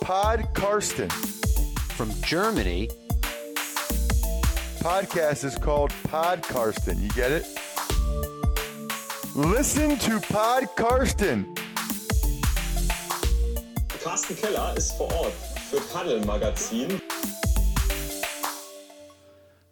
[0.00, 1.08] Pod Karsten.
[1.96, 2.88] From Germany,
[4.80, 7.02] Podcast is called Pod Karsten.
[7.02, 7.46] You get it?
[9.34, 11.54] Listen to Pod Karsten.
[14.02, 15.34] Carsten Keller ist vor Ort
[15.70, 17.00] für Paddel Magazin.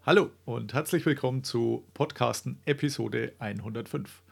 [0.05, 4.23] Hallo und herzlich willkommen zu Podcasten Episode 105.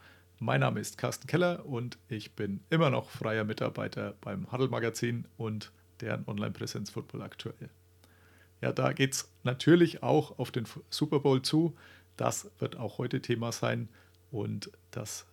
[0.40, 5.26] Mein Name ist Carsten Keller und ich bin immer noch freier Mitarbeiter beim Huddle Magazin
[5.36, 5.72] und
[6.04, 7.70] deren Online-Präsenz Football aktuell.
[8.60, 11.74] Ja, da geht es natürlich auch auf den Super Bowl zu.
[12.16, 13.88] Das wird auch heute Thema sein
[14.30, 15.26] und das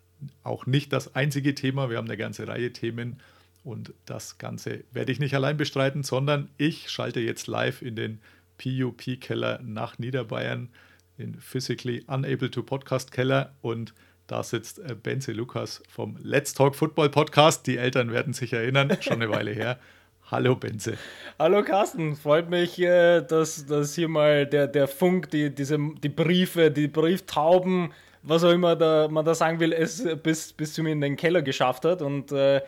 [0.43, 1.89] auch nicht das einzige Thema.
[1.89, 3.19] Wir haben eine ganze Reihe Themen
[3.63, 8.19] und das Ganze werde ich nicht allein bestreiten, sondern ich schalte jetzt live in den
[8.57, 10.69] PUP-Keller nach Niederbayern,
[11.17, 13.93] in Physically Unable to Podcast Keller und
[14.27, 17.67] da sitzt äh, Benze Lukas vom Let's Talk Football Podcast.
[17.67, 19.77] Die Eltern werden sich erinnern, schon eine Weile her.
[20.31, 20.93] Hallo Benze.
[21.37, 26.07] Hallo Carsten, freut mich, äh, dass, dass hier mal der, der Funk, die, diese, die
[26.07, 27.91] Briefe, die Brieftauben,
[28.23, 31.17] was auch immer da, man da sagen will, es bis, bis zu mir in den
[31.17, 32.01] Keller geschafft hat.
[32.01, 32.61] Und äh,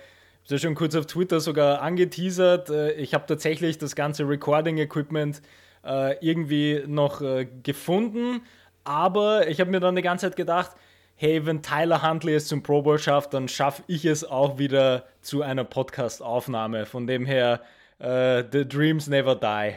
[0.43, 2.69] ich habe schon kurz auf Twitter sogar angeteasert.
[2.69, 5.41] Äh, ich habe tatsächlich das ganze Recording-Equipment
[5.85, 8.41] äh, irgendwie noch äh, gefunden.
[8.83, 10.71] Aber ich habe mir dann die ganze Zeit gedacht,
[11.15, 15.05] hey, wenn Tyler Huntley es zum Pro Bowl schafft, dann schaffe ich es auch wieder
[15.21, 16.85] zu einer Podcast-Aufnahme.
[16.85, 17.61] Von dem her,
[17.99, 19.75] uh, the dreams never die.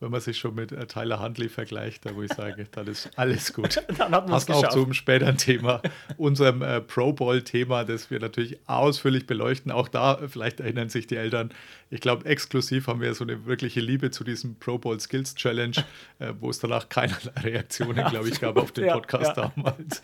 [0.00, 3.10] Wenn man sich schon mit äh, Tyler Huntley vergleicht, da wo ich sage, dann ist
[3.16, 3.82] alles gut.
[3.98, 5.80] dann hat Passt auch zum späteren Thema,
[6.16, 9.70] unserem äh, Pro Bowl-Thema, das wir natürlich ausführlich beleuchten.
[9.72, 11.50] Auch da, vielleicht erinnern sich die Eltern,
[11.90, 15.76] ich glaube, exklusiv haben wir so eine wirkliche Liebe zu diesem Pro Bowl Skills Challenge,
[16.18, 19.52] äh, wo es danach keinerlei Reaktionen, glaube ich, gab auf den Podcast ja, ja.
[19.54, 20.02] damals.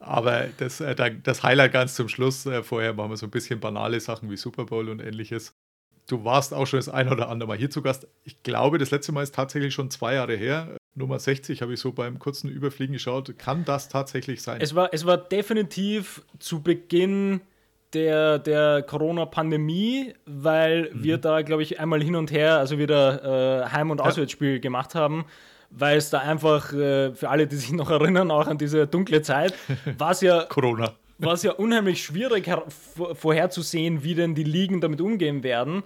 [0.00, 3.60] Aber das, äh, das Highlight ganz zum Schluss, äh, vorher machen wir so ein bisschen
[3.60, 5.54] banale Sachen wie Super Bowl und ähnliches.
[6.08, 8.06] Du warst auch schon das ein oder andere Mal hier zu Gast.
[8.24, 10.76] Ich glaube, das letzte Mal ist tatsächlich schon zwei Jahre her.
[10.94, 13.36] Nummer 60 habe ich so beim kurzen Überfliegen geschaut.
[13.38, 14.60] Kann das tatsächlich sein?
[14.60, 17.40] Es war, es war definitiv zu Beginn
[17.92, 21.02] der, der Corona-Pandemie, weil mhm.
[21.02, 24.58] wir da, glaube ich, einmal hin und her, also wieder äh, Heim- und Auswärtsspiel ja.
[24.58, 25.26] gemacht haben
[25.70, 29.20] weil es da einfach äh, für alle, die sich noch erinnern, auch an diese dunkle
[29.22, 29.52] Zeit,
[29.98, 32.50] war es ja Corona war es ja unheimlich schwierig
[33.14, 35.82] vorherzusehen, wie denn die Ligen damit umgehen werden.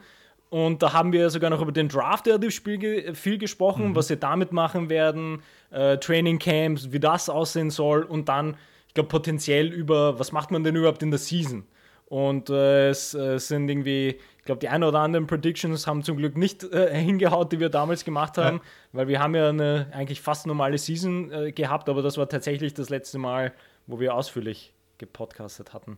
[0.49, 3.97] Und da haben wir sogar noch über den Draft Spiel viel gesprochen, mhm.
[3.97, 8.57] was sie damit machen werden, äh, Training Camps, wie das aussehen soll und dann,
[8.89, 11.65] ich glaube, potenziell über, was macht man denn überhaupt in der Season?
[12.07, 16.17] Und äh, es äh, sind irgendwie, ich glaube, die ein oder anderen Predictions haben zum
[16.17, 18.63] Glück nicht äh, hingehaut, die wir damals gemacht haben, ja.
[18.93, 22.75] weil wir haben ja eine eigentlich fast normale Season äh, gehabt, aber das war tatsächlich
[22.75, 23.53] das letzte Mal,
[23.87, 25.97] wo wir ausführlich gepodcastet hatten.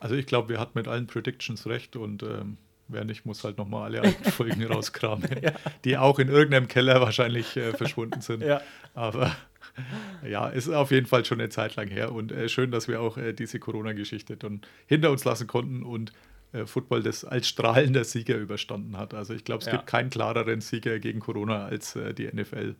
[0.00, 2.56] Also ich glaube, wir hatten mit allen Predictions recht und ähm,
[2.88, 5.52] wer nicht, muss halt nochmal alle alten Folgen rauskramen, ja.
[5.84, 8.42] die auch in irgendeinem Keller wahrscheinlich äh, verschwunden sind.
[8.42, 8.60] Ja.
[8.94, 9.36] Aber
[10.28, 13.00] ja, ist auf jeden Fall schon eine Zeit lang her und äh, schön, dass wir
[13.00, 16.12] auch äh, diese Corona-Geschichte dann hinter uns lassen konnten und
[16.52, 19.14] äh, Football das als strahlender Sieger überstanden hat.
[19.14, 19.72] Also ich glaube, es ja.
[19.72, 22.74] gibt keinen klareren Sieger gegen Corona als äh, die NFL,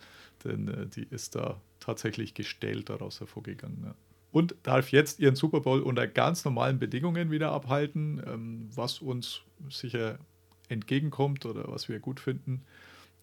[0.44, 3.94] denn äh, die ist da tatsächlich gestählt daraus hervorgegangen.
[4.32, 9.42] Und darf jetzt ihren Super Bowl unter ganz normalen Bedingungen wieder abhalten, ähm, was uns
[9.68, 10.18] sicher
[10.68, 12.62] entgegenkommt oder was wir gut finden.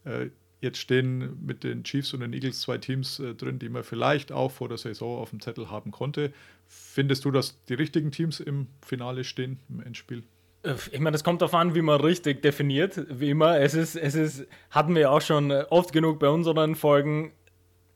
[0.04, 0.30] Äh,
[0.60, 4.32] jetzt stehen mit den Chiefs und den Eagles zwei Teams äh, drin, die man vielleicht
[4.32, 6.34] auch vor der Saison auf dem Zettel haben konnte.
[6.66, 10.24] Findest du, dass die richtigen Teams im Finale stehen, im Endspiel?
[10.64, 13.60] Äh, ich meine, das kommt darauf an, wie man richtig definiert, wie immer.
[13.60, 17.32] Es ist, es ist, hatten wir auch schon oft genug bei unseren Folgen,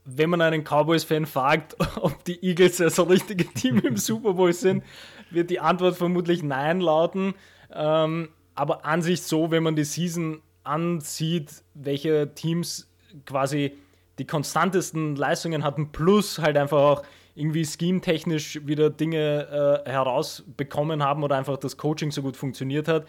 [0.05, 4.83] wenn man einen Cowboys-Fan fragt, ob die Eagles das richtige Team im Super Bowl sind,
[5.29, 7.33] wird die Antwort vermutlich Nein lauten.
[7.73, 12.89] Ähm, aber an sich so, wenn man die Season ansieht, welche Teams
[13.25, 13.77] quasi
[14.19, 21.23] die konstantesten Leistungen hatten, plus halt einfach auch irgendwie scheme-technisch wieder Dinge äh, herausbekommen haben
[21.23, 23.07] oder einfach das Coaching so gut funktioniert hat,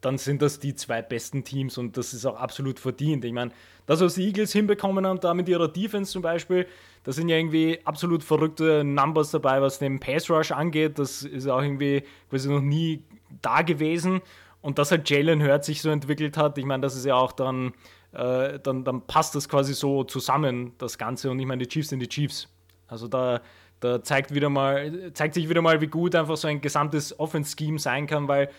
[0.00, 3.24] dann sind das die zwei besten Teams und das ist auch absolut verdient.
[3.24, 3.50] Ich meine,
[3.86, 6.66] das, was die Eagles hinbekommen haben, da mit ihrer Defense zum Beispiel,
[7.04, 10.98] da sind ja irgendwie absolut verrückte Numbers dabei, was den Pass Rush angeht.
[10.98, 13.02] Das ist auch irgendwie quasi noch nie
[13.42, 14.20] da gewesen.
[14.60, 17.32] Und dass halt Jalen Hurt sich so entwickelt hat, ich meine, das ist ja auch
[17.32, 17.72] dann,
[18.12, 21.30] äh, dann, dann passt das quasi so zusammen, das Ganze.
[21.30, 22.48] Und ich meine, die Chiefs sind die Chiefs.
[22.86, 23.40] Also da,
[23.80, 27.78] da zeigt, wieder mal, zeigt sich wieder mal, wie gut einfach so ein gesamtes Offense-Scheme
[27.78, 28.50] sein kann, weil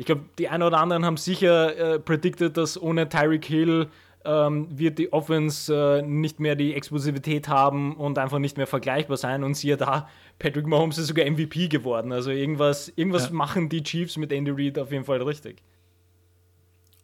[0.00, 3.88] ich glaube, die einen oder anderen haben sicher äh, predicted, dass ohne Tyreek Hill
[4.24, 9.18] ähm, wird die Offense äh, nicht mehr die Explosivität haben und einfach nicht mehr vergleichbar
[9.18, 9.44] sein.
[9.44, 10.08] Und siehe da,
[10.38, 12.12] Patrick Mahomes ist sogar MVP geworden.
[12.12, 13.34] Also irgendwas, irgendwas ja.
[13.34, 15.62] machen die Chiefs mit Andy Reid auf jeden Fall richtig.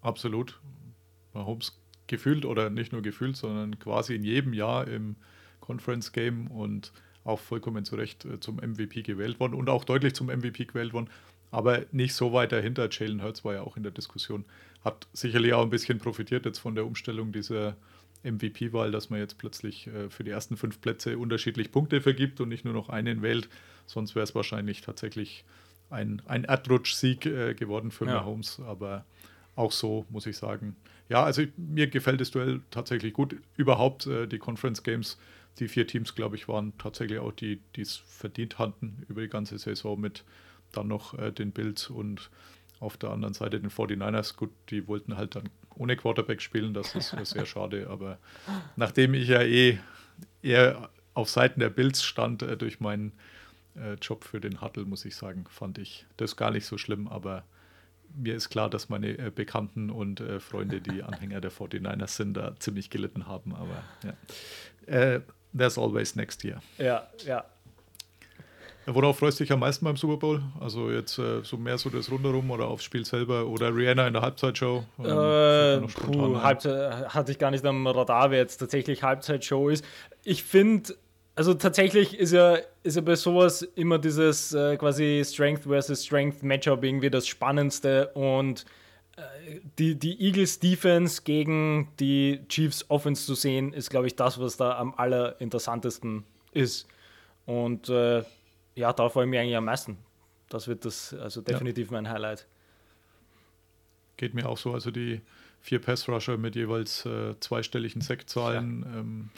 [0.01, 0.59] Absolut.
[1.35, 5.17] Mahomes gefühlt oder nicht nur gefühlt, sondern quasi in jedem Jahr im
[5.61, 6.95] Conference Game und
[7.25, 10.95] auch vollkommen zu Recht äh, zum MVP gewählt worden und auch deutlich zum MVP gewählt
[10.95, 11.11] worden,
[11.51, 12.89] aber nicht so weit dahinter.
[12.91, 14.45] Jalen Hurts war ja auch in der Diskussion,
[14.85, 17.77] hat sicherlich auch ein bisschen profitiert jetzt von der Umstellung dieser
[18.25, 22.49] MVP-Wahl, dass man jetzt plötzlich äh, für die ersten fünf Plätze unterschiedlich Punkte vergibt und
[22.49, 23.49] nicht nur noch einen wählt.
[23.87, 25.45] Sonst wäre es wahrscheinlich tatsächlich
[25.91, 28.15] ein, ein Erdrutsch-Sieg äh, geworden für Ja.
[28.15, 29.05] Mahomes, aber
[29.55, 30.77] auch so muss ich sagen.
[31.09, 33.37] Ja, also ich, mir gefällt das Duell tatsächlich gut.
[33.57, 35.19] Überhaupt äh, die Conference Games,
[35.59, 39.29] die vier Teams, glaube ich, waren tatsächlich auch die, die es verdient hatten über die
[39.29, 40.25] ganze Saison mit
[40.73, 42.31] dann noch äh, den Bills und
[42.81, 44.37] auf der anderen Seite den 49ers.
[44.37, 48.19] Gut, die wollten halt dann ohne Quarterback spielen, das ist sehr schade, aber
[48.77, 49.79] nachdem ich ja eh
[50.43, 53.13] eher auf Seiten der Bills stand äh, durch meinen
[53.75, 57.09] äh, Job für den Huddle, muss ich sagen, fand ich das gar nicht so schlimm,
[57.09, 57.45] aber
[58.15, 62.35] mir ist klar, dass meine äh, Bekannten und äh, Freunde, die Anhänger der 49ers sind,
[62.35, 64.15] da ziemlich gelitten haben, aber ja.
[64.87, 65.21] Äh,
[65.57, 66.63] there's always next year.
[66.79, 67.45] Ja, ja.
[68.87, 70.43] Worauf freust du dich am meisten beim Super Bowl?
[70.61, 74.13] Also jetzt äh, so mehr so das Rundherum oder aufs Spiel selber oder Rihanna in
[74.13, 74.85] der Halbzeitshow?
[75.01, 76.41] Ähm, Äh, puh.
[76.41, 79.85] Halbzeit, hatte ich gar nicht am Radar, wer jetzt tatsächlich Halbzeitshow ist.
[80.23, 80.95] Ich finde,
[81.35, 86.45] also tatsächlich ist ja, ist ja bei sowas immer dieses äh, quasi Strength versus Strength
[86.45, 88.65] Matchup irgendwie das Spannendste und
[89.17, 89.23] äh,
[89.79, 94.57] die, die Eagles Defense gegen die Chiefs Offense zu sehen, ist, glaube ich, das, was
[94.57, 96.23] da am allerinteressantesten
[96.53, 96.87] ist.
[97.47, 98.23] Und äh,
[98.77, 99.99] ja, da freue ich mich eigentlich am meisten.
[100.49, 102.47] Das wird das, also definitiv mein Highlight.
[104.17, 104.73] Geht mir auch so.
[104.73, 105.21] Also die
[105.61, 108.87] vier Pass-Rusher mit jeweils äh, zweistelligen Sackzahlen.
[108.95, 109.31] Ähm,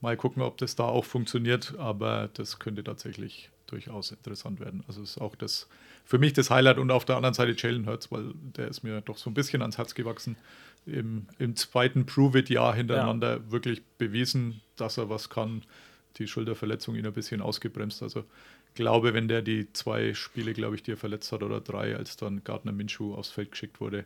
[0.00, 4.82] mal gucken, ob das da auch funktioniert, aber das könnte tatsächlich durchaus interessant werden.
[4.86, 5.68] Also ist auch das
[6.04, 9.00] für mich das Highlight und auf der anderen Seite Jalen Hurts, weil der ist mir
[9.00, 10.36] doch so ein bisschen ans Herz gewachsen.
[10.86, 15.62] Im, im zweiten Prove-It-Jahr hintereinander wirklich bewiesen, dass er was kann.
[16.18, 18.02] Die Schulterverletzung ihn ein bisschen ausgebremst.
[18.02, 18.24] Also
[18.74, 22.16] glaube, wenn der die zwei Spiele, glaube ich, die er verletzt hat oder drei, als
[22.16, 24.04] dann Gardner Minshew aufs Feld geschickt wurde,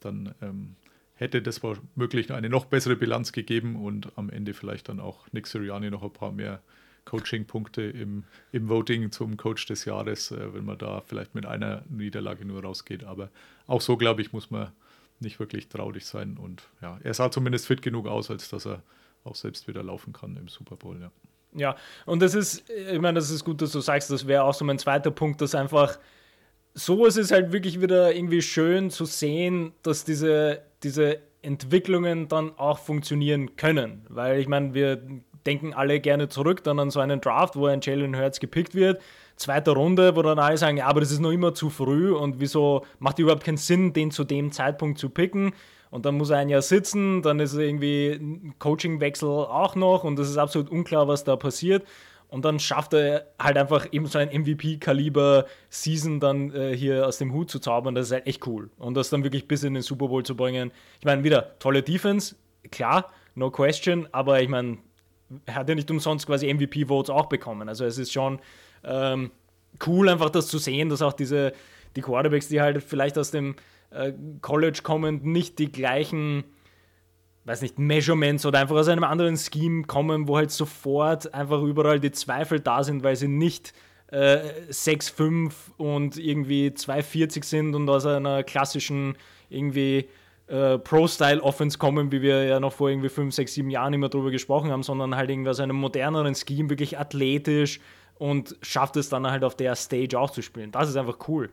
[0.00, 0.76] dann ähm,
[1.14, 5.46] hätte das womöglich eine noch bessere Bilanz gegeben und am Ende vielleicht dann auch Nick
[5.46, 6.62] Sirianni noch ein paar mehr
[7.04, 11.84] Coaching-Punkte im, im Voting zum Coach des Jahres, äh, wenn man da vielleicht mit einer
[11.88, 13.04] Niederlage nur rausgeht.
[13.04, 13.30] Aber
[13.66, 14.72] auch so, glaube ich, muss man
[15.18, 16.36] nicht wirklich traurig sein.
[16.36, 18.82] Und ja, er sah zumindest fit genug aus, als dass er
[19.24, 21.00] auch selbst wieder laufen kann im Super Bowl.
[21.00, 21.10] Ja.
[21.54, 21.76] Ja,
[22.06, 24.64] und das ist, ich meine, das ist gut, dass du sagst, das wäre auch so
[24.64, 25.98] mein zweiter Punkt, dass einfach
[26.74, 32.78] sowas ist halt wirklich wieder irgendwie schön zu sehen, dass diese, diese Entwicklungen dann auch
[32.78, 34.06] funktionieren können.
[34.08, 35.02] Weil ich meine, wir
[35.46, 39.00] denken alle gerne zurück dann an so einen Draft, wo ein Jalen Hurts gepickt wird,
[39.36, 42.40] zweite Runde, wo dann alle sagen, ja, aber das ist noch immer zu früh und
[42.40, 45.52] wieso macht überhaupt keinen Sinn, den zu dem Zeitpunkt zu picken.
[45.90, 50.18] Und dann muss er ein Jahr sitzen, dann ist irgendwie ein Coachingwechsel auch noch und
[50.18, 51.84] es ist absolut unklar, was da passiert.
[52.28, 57.32] Und dann schafft er halt einfach eben so ein MVP-Kaliber-Season dann äh, hier aus dem
[57.32, 57.96] Hut zu zaubern.
[57.96, 58.70] Das ist halt echt cool.
[58.78, 60.70] Und das dann wirklich bis in den Super Bowl zu bringen.
[61.00, 62.36] Ich meine, wieder tolle Defense,
[62.70, 64.78] klar, no question, aber ich meine,
[65.46, 67.68] er hat ja nicht umsonst quasi MVP-Votes auch bekommen.
[67.68, 68.38] Also es ist schon
[68.84, 69.32] ähm,
[69.84, 71.52] cool, einfach das zu sehen, dass auch diese,
[71.96, 73.56] die Quarterbacks, die halt vielleicht aus dem
[73.90, 76.44] äh, College kommen, nicht die gleichen
[77.44, 81.98] weiß nicht, Measurements oder einfach aus einem anderen Scheme kommen, wo halt sofort einfach überall
[81.98, 83.72] die Zweifel da sind, weil sie nicht
[84.08, 84.38] äh,
[84.70, 89.16] 6,5 und irgendwie 2,40 sind und aus einer klassischen
[89.48, 90.08] irgendwie
[90.48, 94.30] äh, Pro-Style-Offense kommen, wie wir ja noch vor irgendwie 5, 6, 7 Jahren immer drüber
[94.30, 97.80] gesprochen haben, sondern halt irgendwie aus einem moderneren Scheme, wirklich athletisch
[98.16, 100.72] und schafft es dann halt auf der Stage auch zu spielen.
[100.72, 101.50] Das ist einfach cool.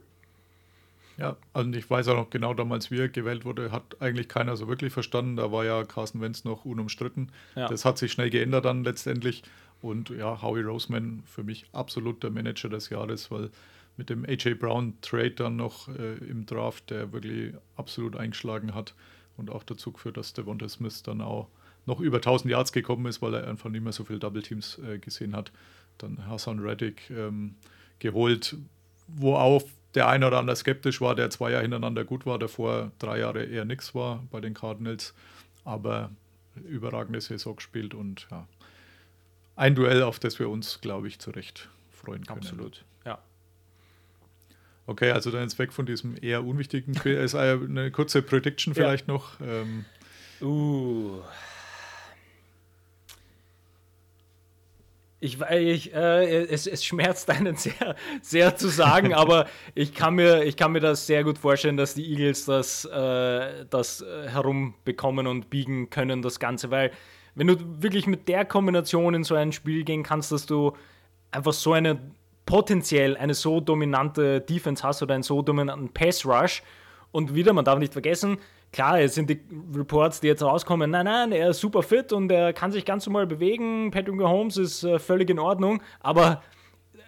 [1.17, 4.55] Ja, und ich weiß auch noch genau, damals, wie er gewählt wurde, hat eigentlich keiner
[4.55, 5.36] so wirklich verstanden.
[5.36, 7.31] Da war ja Carsten Wentz noch unumstritten.
[7.55, 7.67] Ja.
[7.67, 9.43] Das hat sich schnell geändert dann letztendlich.
[9.81, 13.50] Und ja, Howie Roseman für mich absolut der Manager des Jahres, weil
[13.97, 18.93] mit dem AJ Brown Trade dann noch äh, im Draft, der wirklich absolut eingeschlagen hat
[19.38, 21.47] und auch dazu geführt, dass Devonta Smith dann auch
[21.88, 24.79] noch über 1000 Yards gekommen ist, weil er einfach nicht mehr so viele Double Teams
[24.79, 25.51] äh, gesehen hat.
[25.97, 27.55] Dann Hassan Reddick ähm,
[28.00, 28.55] geholt,
[29.07, 29.63] wo auch
[29.96, 33.44] der eine oder andere skeptisch war, der zwei Jahre hintereinander gut war, davor drei Jahre
[33.44, 35.13] eher nichts war bei den Cardinals,
[35.63, 36.12] aber
[36.67, 38.48] überragende Saison gespielt und ja,
[39.56, 42.39] ein Duell, auf das wir uns, glaube ich, zu Recht freuen können.
[42.39, 43.20] Absolut, ja.
[44.86, 46.94] Okay, also dann jetzt weg von diesem eher unwichtigen.
[46.96, 48.84] Ist eine kurze Prediction Ja.
[48.84, 49.39] vielleicht noch.
[49.41, 49.86] Ähm,
[50.39, 51.22] Uh.
[55.19, 60.43] Ich, ich äh, es, es schmerzt einen sehr, sehr zu sagen, aber ich kann, mir,
[60.43, 65.50] ich kann mir das sehr gut vorstellen, dass die Eagles das, äh, das herumbekommen und
[65.50, 66.91] biegen können, das Ganze, weil
[67.38, 70.74] wenn du wirklich mit der Kombination in so ein Spiel gehen kannst, dass du
[71.29, 72.00] einfach so eine
[72.47, 76.63] potenziell eine so dominante Defense hast oder einen so dominanten Pass Rush
[77.12, 78.39] und wieder, man darf nicht vergessen,
[78.71, 79.39] klar, es sind die
[79.75, 83.05] Reports, die jetzt rauskommen, nein, nein, er ist super fit und er kann sich ganz
[83.05, 86.41] normal bewegen, Patrick Mahomes ist äh, völlig in Ordnung, aber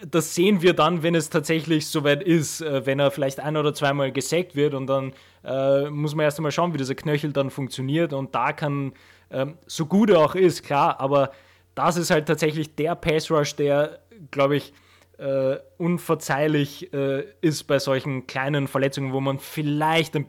[0.09, 3.73] das sehen wir dann, wenn es tatsächlich soweit ist, äh, wenn er vielleicht ein oder
[3.73, 5.13] zweimal gesackt wird und dann
[5.43, 8.93] äh, muss man erst einmal schauen, wie dieser Knöchel dann funktioniert und da kann,
[9.29, 11.31] ähm, so gut er auch ist, klar, aber
[11.75, 13.99] das ist halt tatsächlich der Pass Rush, der,
[14.31, 14.73] glaube ich,
[15.19, 20.25] äh, unverzeihlich äh, ist bei solchen kleinen Verletzungen, wo man vielleicht ein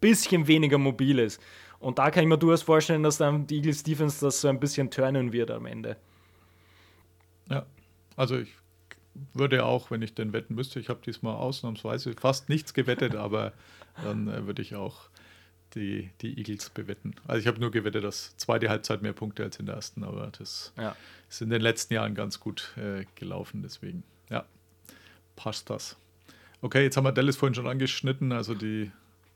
[0.00, 1.42] bisschen weniger mobil ist.
[1.80, 4.60] Und da kann ich mir durchaus vorstellen, dass dann die Eagles Defense das so ein
[4.60, 5.96] bisschen turnen wird am Ende.
[7.50, 7.66] Ja,
[8.16, 8.54] also ich
[9.34, 13.52] würde auch, wenn ich denn wetten müsste, ich habe diesmal ausnahmsweise fast nichts gewettet, aber
[14.04, 15.08] dann äh, würde ich auch
[15.74, 17.14] die, die Eagles bewetten.
[17.26, 20.30] Also ich habe nur gewettet, dass zweite Halbzeit mehr Punkte als in der ersten, aber
[20.38, 20.96] das ja.
[21.28, 24.04] ist in den letzten Jahren ganz gut äh, gelaufen, deswegen
[25.38, 25.96] passt das.
[26.60, 28.90] Okay, jetzt haben wir Dallas vorhin schon angeschnitten, also die,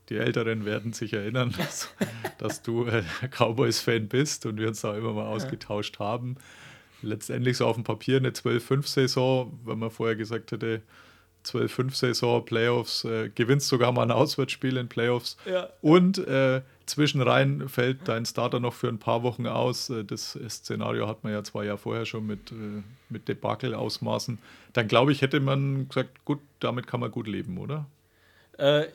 [0.09, 1.89] die Älteren werden sich erinnern, dass,
[2.37, 6.35] dass du äh, Cowboys-Fan bist und wir uns da immer mal ausgetauscht haben.
[7.01, 10.81] Letztendlich so auf dem Papier eine 12-5-Saison, wenn man vorher gesagt hätte,
[11.45, 15.69] 12-5-Saison, Playoffs, äh, gewinnst sogar mal ein Auswärtsspiel in Playoffs ja.
[15.81, 19.89] und äh, zwischenrein fällt dein Starter noch für ein paar Wochen aus.
[19.89, 24.39] Äh, das Szenario hat man ja zwei Jahre vorher schon mit, äh, mit Debakel-Ausmaßen.
[24.73, 27.85] Dann glaube ich, hätte man gesagt, gut, damit kann man gut leben, oder?
[28.57, 28.85] Äh,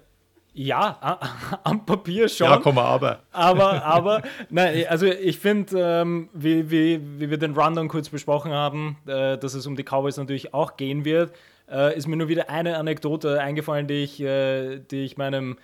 [0.54, 1.18] ja,
[1.64, 2.48] am Papier schon.
[2.48, 3.20] Ja, komm aber.
[3.32, 8.52] Aber, aber, nein, also ich finde, ähm, wie, wie, wie wir den Rundown kurz besprochen
[8.52, 11.32] haben, äh, dass es um die Cowboys natürlich auch gehen wird
[11.70, 15.58] äh, ist mir nur wieder eine Anekdote eingefallen, die ich, äh, die ich meinem,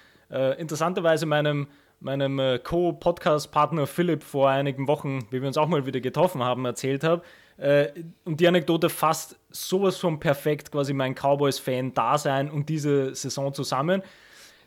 [0.59, 1.69] interessanterweise meinem,
[2.05, 6.65] meinem äh, Co-Podcast-Partner Philipp vor einigen Wochen, wie wir uns auch mal wieder getroffen haben,
[6.65, 7.23] erzählt habe.
[7.57, 7.89] Äh,
[8.25, 14.03] und die Anekdote fasst sowas von perfekt quasi mein Cowboys-Fan-Dasein und diese Saison zusammen.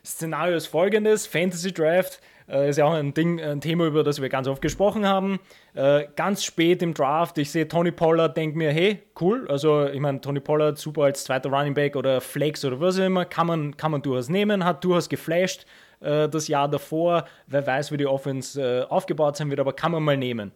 [0.04, 2.20] Szenario ist folgendes: Fantasy Draft.
[2.48, 5.38] Äh, ist ja auch ein Ding, ein Thema, über das wir ganz oft gesprochen haben.
[5.74, 9.46] Äh, ganz spät im Draft, ich sehe Tony Pollard, denke mir, hey, cool.
[9.48, 13.04] Also, ich meine, Tony Pollard super als zweiter Running Back oder Flex oder was auch
[13.04, 15.66] immer, kann man, kann man durchaus nehmen, hat durchaus geflasht
[16.00, 17.26] äh, das Jahr davor.
[17.46, 20.52] Wer weiß, wie die Offense äh, aufgebaut sein wird, aber kann man mal nehmen.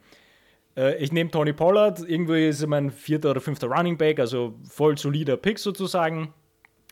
[0.76, 4.54] Äh, ich nehme Tony Pollard, irgendwie ist er mein vierter oder fünfter Running Back, also
[4.68, 6.32] voll solider Pick sozusagen.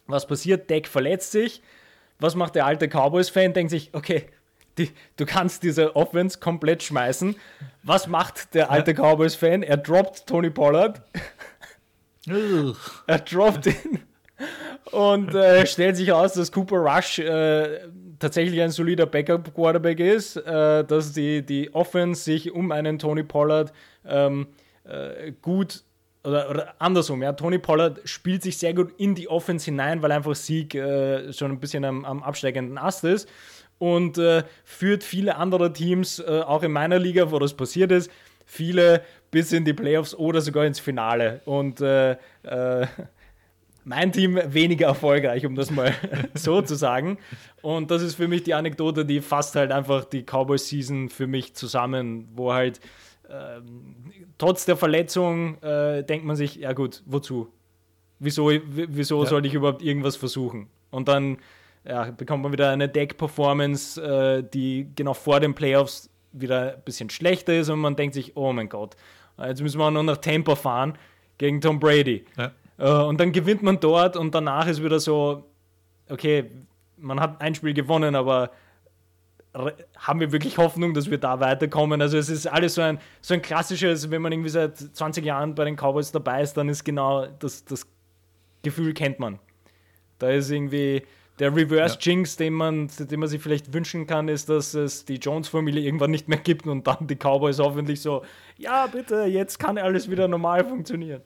[0.07, 0.69] Was passiert?
[0.69, 1.63] Deck verletzt sich.
[2.19, 3.53] Was macht der alte Cowboys-Fan?
[3.53, 4.27] Denkt sich, okay,
[4.77, 7.37] die, du kannst diese Offense komplett schmeißen.
[7.83, 9.63] Was macht der alte Cowboys-Fan?
[9.63, 11.03] Er droppt Tony Pollard.
[12.27, 14.01] er droppt ihn.
[14.91, 17.89] Und äh, stellt sich aus, dass Cooper Rush äh,
[18.21, 23.73] tatsächlich ein solider Backup-Quarterback ist, äh, dass die, die Offense sich um einen Tony Pollard
[24.07, 24.47] ähm,
[24.85, 25.83] äh, gut
[26.23, 30.13] oder, oder, andersrum, ja, Tony Pollard spielt sich sehr gut in die Offense hinein, weil
[30.13, 33.27] einfach Sieg äh, schon ein bisschen am, am absteigenden Ast ist
[33.79, 38.11] und äh, führt viele andere Teams, äh, auch in meiner Liga, wo das passiert ist,
[38.45, 41.41] viele bis in die Playoffs oder sogar ins Finale.
[41.47, 42.13] Und äh,
[42.43, 42.87] äh
[43.91, 45.93] mein Team weniger erfolgreich, um das mal
[46.35, 47.19] so zu sagen.
[47.61, 51.55] Und das ist für mich die Anekdote, die fasst halt einfach die Cowboy-Season für mich
[51.55, 52.81] zusammen, wo halt
[53.29, 53.97] ähm,
[54.39, 57.49] trotz der Verletzung äh, denkt man sich, ja gut, wozu?
[58.21, 59.29] Wieso, wieso ja.
[59.29, 60.69] soll ich überhaupt irgendwas versuchen?
[60.91, 61.39] Und dann
[61.85, 67.11] ja, bekommt man wieder eine Deck-Performance, äh, die genau vor den Playoffs wieder ein bisschen
[67.11, 68.95] schlechter ist und man denkt sich, oh mein Gott,
[69.37, 70.97] jetzt müssen wir nur nach Tampa fahren
[71.39, 72.25] gegen Tom Brady.
[72.39, 72.53] Ja.
[72.81, 75.45] Äh, und dann gewinnt man dort und danach ist wieder so,
[76.09, 76.51] okay,
[76.97, 78.51] man hat ein Spiel gewonnen, aber
[79.97, 82.01] haben wir wirklich Hoffnung, dass wir da weiterkommen?
[82.01, 85.57] Also es ist alles so ein, so ein klassisches, wenn man irgendwie seit 20 Jahren
[85.57, 87.87] bei den Cowboys dabei ist, dann ist genau das, das
[88.63, 89.41] Gefühl kennt man.
[90.19, 91.03] Da ist irgendwie,
[91.41, 95.17] der Reverse Jinx, den man, den man sich vielleicht wünschen kann, ist, dass es die
[95.17, 98.23] Jones-Familie irgendwann nicht mehr gibt und dann die Cowboys hoffentlich so,
[98.57, 101.23] ja, bitte, jetzt kann alles wieder normal funktionieren.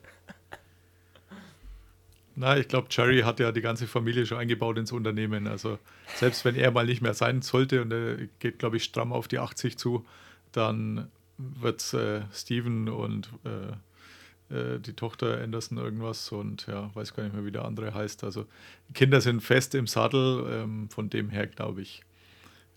[2.35, 5.47] Na, ich glaube, Jerry hat ja die ganze Familie schon eingebaut ins Unternehmen.
[5.47, 5.79] Also
[6.15, 9.27] selbst wenn er mal nicht mehr sein sollte und er geht, glaube ich, stramm auf
[9.27, 10.05] die 80 zu,
[10.51, 17.23] dann wird äh, Steven und äh, äh, die Tochter Anderson irgendwas und ja, weiß gar
[17.23, 18.23] nicht mehr, wie der andere heißt.
[18.23, 18.45] Also
[18.93, 22.03] Kinder sind fest im Sattel, ähm, von dem her glaube ich,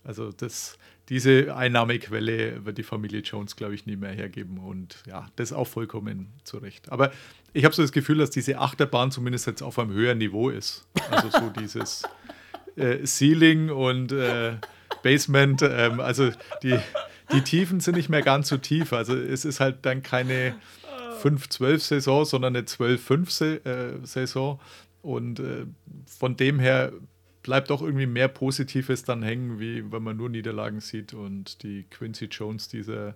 [0.03, 0.77] Also das,
[1.09, 4.59] diese Einnahmequelle wird die Familie Jones, glaube ich, nie mehr hergeben.
[4.59, 6.91] Und ja, das auch vollkommen zu Recht.
[6.91, 7.11] Aber
[7.53, 10.87] ich habe so das Gefühl, dass diese Achterbahn zumindest jetzt auf einem höheren Niveau ist.
[11.09, 12.03] Also so dieses
[12.75, 14.57] äh, Ceiling und äh,
[15.01, 15.63] Basement.
[15.63, 16.29] Ähm, also
[16.61, 16.77] die,
[17.33, 18.93] die Tiefen sind nicht mehr ganz so tief.
[18.93, 20.55] Also es ist halt dann keine
[21.23, 24.59] 5-12-Saison, sondern eine 12-5-Saison.
[25.01, 25.65] Und äh,
[26.05, 26.91] von dem her
[27.43, 31.83] bleibt auch irgendwie mehr Positives dann hängen, wie wenn man nur Niederlagen sieht und die
[31.89, 33.15] Quincy Jones dieser,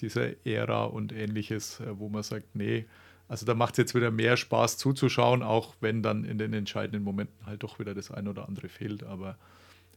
[0.00, 2.86] dieser Ära und ähnliches, äh, wo man sagt, nee,
[3.28, 7.02] also da macht es jetzt wieder mehr Spaß zuzuschauen, auch wenn dann in den entscheidenden
[7.02, 9.02] Momenten halt doch wieder das ein oder andere fehlt.
[9.02, 9.38] Aber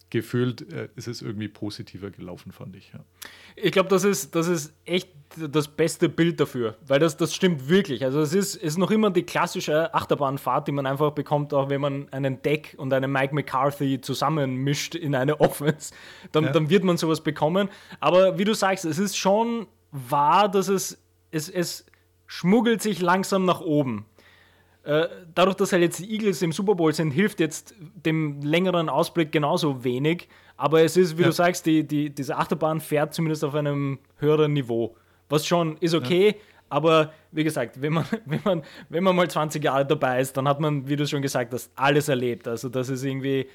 [0.10, 2.92] gefühlt äh, ist es irgendwie positiver gelaufen, fand ich.
[2.94, 3.00] Ja.
[3.56, 7.68] Ich glaube, das ist, das ist echt das beste Bild dafür, weil das, das stimmt
[7.68, 8.06] wirklich.
[8.06, 11.82] Also es ist, ist noch immer die klassische Achterbahnfahrt, die man einfach bekommt, auch wenn
[11.82, 15.94] man einen Deck und einen Mike McCarthy zusammenmischt in eine Offense,
[16.32, 16.52] dann, ja.
[16.52, 17.70] dann wird man sowas bekommen.
[18.00, 21.86] Aber wie du sagst, es ist schon wahr, dass es, es, es
[22.28, 24.06] schmuggelt sich langsam nach oben.
[24.88, 27.76] Äh, dadurch, dass halt jetzt die Eagles im Super Bowl sind, hilft jetzt
[28.06, 30.30] dem längeren Ausblick genauso wenig.
[30.56, 31.28] Aber es ist, wie ja.
[31.28, 34.96] du sagst, die, die, diese Achterbahn fährt zumindest auf einem höheren Niveau.
[35.28, 36.36] Was schon ist okay, ja.
[36.70, 40.48] aber wie gesagt, wenn man, wenn, man, wenn man mal 20 Jahre dabei ist, dann
[40.48, 42.48] hat man, wie du schon gesagt hast, alles erlebt.
[42.48, 43.46] Also das ist irgendwie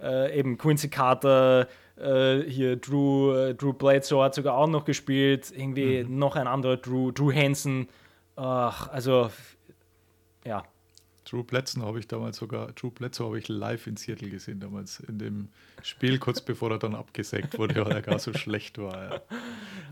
[0.00, 1.68] äh, eben Quincy Carter,
[1.98, 6.18] äh, hier Drew, äh, Drew Bledsoe hat sogar auch noch gespielt, irgendwie mhm.
[6.18, 7.88] noch ein anderer Drew, Drew Hansen.
[8.36, 9.28] Ach, also
[10.46, 10.64] ja,
[11.28, 15.00] Drew Bledsoe habe ich damals sogar, Drew Bledsoe habe ich live in Seattle gesehen, damals
[15.00, 15.48] in dem
[15.82, 19.10] Spiel, kurz bevor er dann abgesägt wurde, weil er gar so schlecht war.
[19.10, 19.20] Ja.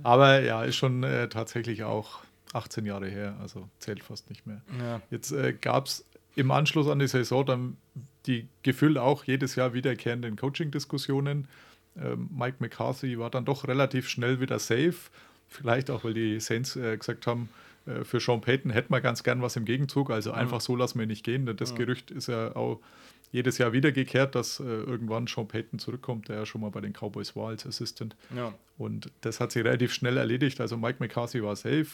[0.03, 2.21] Aber ja, ist schon äh, tatsächlich auch
[2.53, 4.63] 18 Jahre her, also zählt fast nicht mehr.
[4.81, 5.03] Ja.
[5.11, 6.05] Jetzt äh, gab es
[6.37, 7.77] im Anschluss an die Saison dann
[8.27, 11.49] die gefühlt auch jedes Jahr wiederkehrenden Coaching-Diskussionen.
[12.01, 14.95] Ähm, Mike McCarthy war dann doch relativ schnell wieder safe.
[15.49, 17.49] Vielleicht auch, weil die Saints äh, gesagt haben,
[17.87, 20.11] äh, für Sean Payton hätte man ganz gern was im Gegenzug.
[20.11, 20.39] Also mhm.
[20.39, 21.47] einfach so lassen wir nicht gehen.
[21.57, 21.77] Das mhm.
[21.77, 22.81] Gerücht ist ja auch
[23.33, 26.93] jedes Jahr wiedergekehrt, dass äh, irgendwann Sean Payton zurückkommt, der ja schon mal bei den
[26.93, 28.17] Cowboys war als Assistant.
[28.35, 28.55] Ja.
[28.79, 30.61] Und das hat sich relativ schnell erledigt.
[30.61, 31.87] Also Mike McCarthy war safe.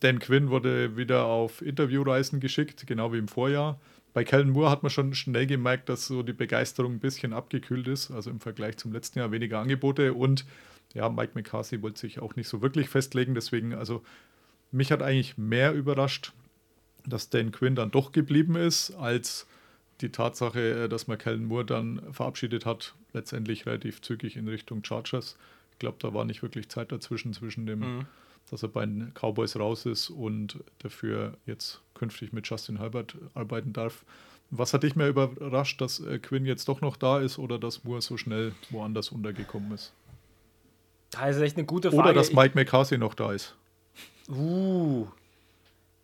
[0.00, 3.80] Dan Quinn wurde wieder auf Interviewreisen geschickt, genau wie im Vorjahr.
[4.12, 7.88] Bei Kellen Moore hat man schon schnell gemerkt, dass so die Begeisterung ein bisschen abgekühlt
[7.88, 10.44] ist, also im Vergleich zum letzten Jahr weniger Angebote und
[10.92, 14.02] ja, Mike McCarthy wollte sich auch nicht so wirklich festlegen, deswegen, also
[14.72, 16.32] mich hat eigentlich mehr überrascht,
[17.06, 19.46] dass Dan Quinn dann doch geblieben ist, als
[20.00, 24.84] die Tatsache, äh, dass man Kellen Moore dann verabschiedet hat, letztendlich relativ zügig in Richtung
[24.84, 25.36] Chargers.
[25.72, 28.06] Ich glaube, da war nicht wirklich Zeit dazwischen, zwischen dem, mhm.
[28.50, 33.72] dass er bei den Cowboys raus ist und dafür jetzt künftig mit Justin Herbert arbeiten
[33.72, 34.04] darf.
[34.50, 37.84] Was hat dich mehr überrascht, dass äh, Quinn jetzt doch noch da ist oder dass
[37.84, 39.92] Moore so schnell woanders untergekommen ist?
[41.10, 42.02] Das ist echt eine gute Frage.
[42.02, 43.54] Oder dass Mike McCarthy noch da ist.
[44.28, 45.06] Uh.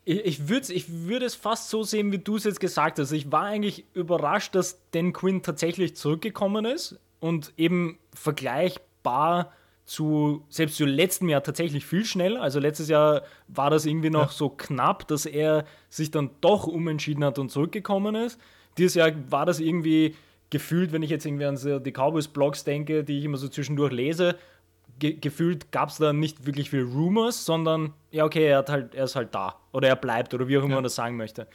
[0.05, 3.11] Ich, ich würde ich würd es fast so sehen, wie du es jetzt gesagt hast.
[3.11, 9.53] Ich war eigentlich überrascht, dass Dan Quinn tatsächlich zurückgekommen ist und eben vergleichbar
[9.85, 12.41] zu, selbst zu letztem Jahr tatsächlich viel schneller.
[12.41, 14.37] Also letztes Jahr war das irgendwie noch ja.
[14.37, 18.39] so knapp, dass er sich dann doch umentschieden hat und zurückgekommen ist.
[18.77, 20.15] Dieses Jahr war das irgendwie
[20.51, 24.35] gefühlt, wenn ich jetzt irgendwie an die Cowboys-Blogs denke, die ich immer so zwischendurch lese,
[24.99, 28.95] ge gefühlt gab es da nicht wirklich viel Rumors, sondern ja, okay, er, hat halt,
[28.95, 30.75] er ist halt da oder er bleibt oder wie auch immer ja.
[30.75, 31.47] man das sagen möchte.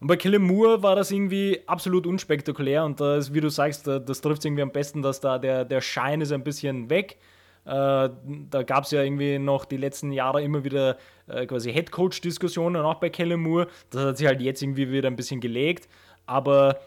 [0.00, 4.20] Und bei Kellen Moore war das irgendwie absolut unspektakulär und das, wie du sagst, das
[4.20, 7.16] trifft irgendwie am besten, dass da der, der Schein ist ein bisschen weg.
[7.64, 8.10] Äh,
[8.50, 12.96] da gab es ja irgendwie noch die letzten Jahre immer wieder äh, quasi Headcoach-Diskussionen, auch
[12.96, 13.68] bei Kellen Moore.
[13.90, 15.88] Das hat sich halt jetzt irgendwie wieder ein bisschen gelegt.
[16.26, 16.78] Aber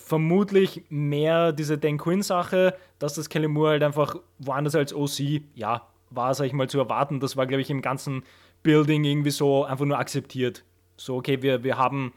[0.00, 5.86] vermutlich mehr diese Dan Quinn-Sache, dass das Kelly Moore halt einfach woanders als OC, ja,
[6.10, 7.20] war, sag ich mal, zu erwarten.
[7.20, 8.22] Das war, glaube ich, im ganzen
[8.62, 10.64] Building irgendwie so einfach nur akzeptiert.
[10.96, 12.12] So, okay, wir, wir haben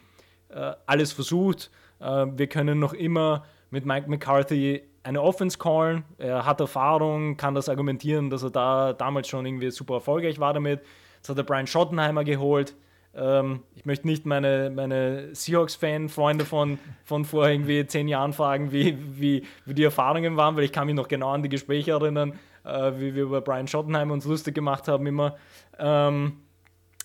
[0.49, 6.03] äh, alles versucht, äh, wir können noch immer mit Mike McCarthy eine Offense callen.
[6.17, 10.53] Er hat Erfahrung, kann das argumentieren, dass er da damals schon irgendwie super erfolgreich war
[10.53, 10.81] damit.
[11.17, 12.75] Jetzt hat er Brian Schottenheimer geholt.
[13.13, 18.97] Ähm, ich möchte nicht meine, meine Seahawks-Fan-Freunde von, von vor irgendwie zehn Jahren fragen, wie,
[19.19, 22.39] wie, wie die Erfahrungen waren, weil ich kann mich noch genau an die Gespräche erinnern,
[22.63, 25.35] äh, wie wir über Brian Schottenheim uns lustig gemacht haben immer.
[25.77, 26.37] Ähm,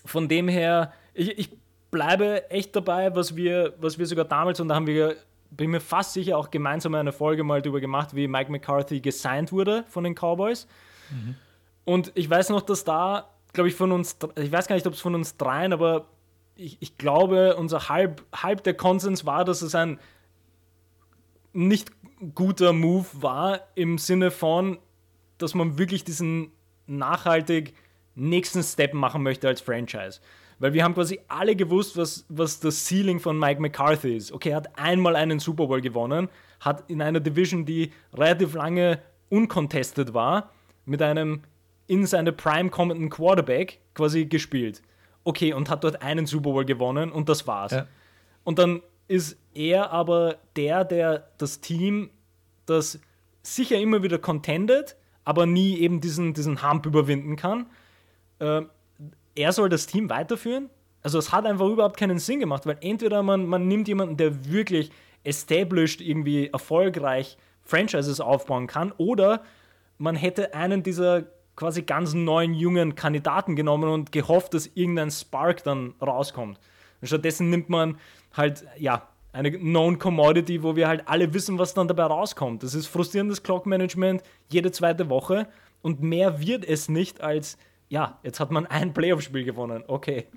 [0.05, 1.57] von dem her, ich, ich
[1.91, 5.17] bleibe echt dabei, was wir, was wir sogar damals, und da haben wir,
[5.49, 9.51] bin mir fast sicher, auch gemeinsam eine Folge mal darüber gemacht, wie Mike McCarthy gesigned
[9.51, 10.67] wurde von den Cowboys.
[11.09, 11.35] Mhm.
[11.83, 14.93] Und ich weiß noch, dass da glaube ich, von uns, ich weiß gar nicht, ob
[14.93, 16.05] es von uns dreien, aber
[16.55, 19.99] ich, ich glaube, unser halb, halb der Konsens war, dass es ein
[21.53, 21.91] nicht
[22.35, 24.77] guter Move war im Sinne von,
[25.39, 26.51] dass man wirklich diesen
[26.85, 27.73] nachhaltig
[28.13, 30.19] nächsten Step machen möchte als Franchise.
[30.59, 34.31] Weil wir haben quasi alle gewusst, was, was das Ceiling von Mike McCarthy ist.
[34.31, 39.01] Okay, er hat einmal einen Super Bowl gewonnen, hat in einer Division, die relativ lange
[39.29, 40.51] uncontested war,
[40.85, 41.41] mit einem
[41.87, 44.81] in seine Prime kommenden Quarterback quasi gespielt.
[45.23, 47.71] Okay, und hat dort einen Super Bowl gewonnen und das war's.
[47.71, 47.87] Ja.
[48.43, 52.09] Und dann ist er aber der, der das Team,
[52.65, 52.99] das
[53.41, 57.67] sicher immer wieder contendet, aber nie eben diesen, diesen Hump überwinden kann.
[58.39, 58.61] Äh,
[59.35, 60.69] er soll das Team weiterführen.
[61.01, 64.45] Also es hat einfach überhaupt keinen Sinn gemacht, weil entweder man, man nimmt jemanden, der
[64.45, 64.91] wirklich
[65.23, 69.43] established, irgendwie erfolgreich Franchises aufbauen kann, oder
[69.97, 71.23] man hätte einen dieser
[71.57, 76.57] quasi ganz neuen jungen Kandidaten genommen und gehofft, dass irgendein Spark dann rauskommt.
[77.01, 77.97] Und stattdessen nimmt man
[78.31, 82.63] halt, ja, eine known Commodity, wo wir halt alle wissen, was dann dabei rauskommt.
[82.63, 85.47] Das ist frustrierendes Clock-Management jede zweite Woche
[85.81, 87.57] und mehr wird es nicht als,
[87.89, 89.83] ja, jetzt hat man ein Playoff-Spiel gewonnen.
[89.87, 90.27] Okay.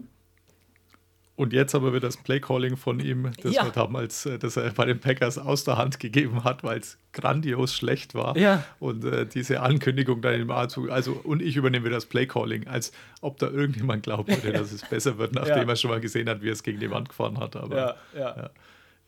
[1.40, 3.64] Und jetzt aber wird das Playcalling von ihm, das Ja.
[3.64, 6.98] wir damals, äh, das er bei den Packers aus der Hand gegeben hat, weil es
[7.14, 8.37] grandios schlecht war.
[8.37, 8.62] Ja.
[8.79, 13.38] Und äh, diese Ankündigung dann im Anzug, also und ich übernehme das Playcalling, als ob
[13.38, 15.68] da irgendjemand glauben würde, dass es besser wird, nachdem Ja.
[15.68, 17.57] er schon mal gesehen hat, wie er es gegen die Wand gefahren hat.
[17.57, 18.50] Aber Ja, ja.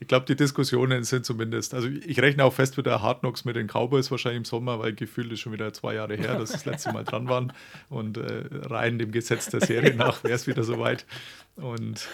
[0.03, 3.55] Ich glaube, die Diskussionen sind zumindest, also ich rechne auch fest wieder Hard Knocks mit
[3.55, 6.55] den Cowboys wahrscheinlich im Sommer, weil gefühlt ist schon wieder zwei Jahre her, dass sie
[6.55, 7.53] das letzte Mal dran waren.
[7.89, 11.07] Und äh, rein dem Gesetz der Serie nach wäre es wieder soweit.
[11.55, 12.09] Und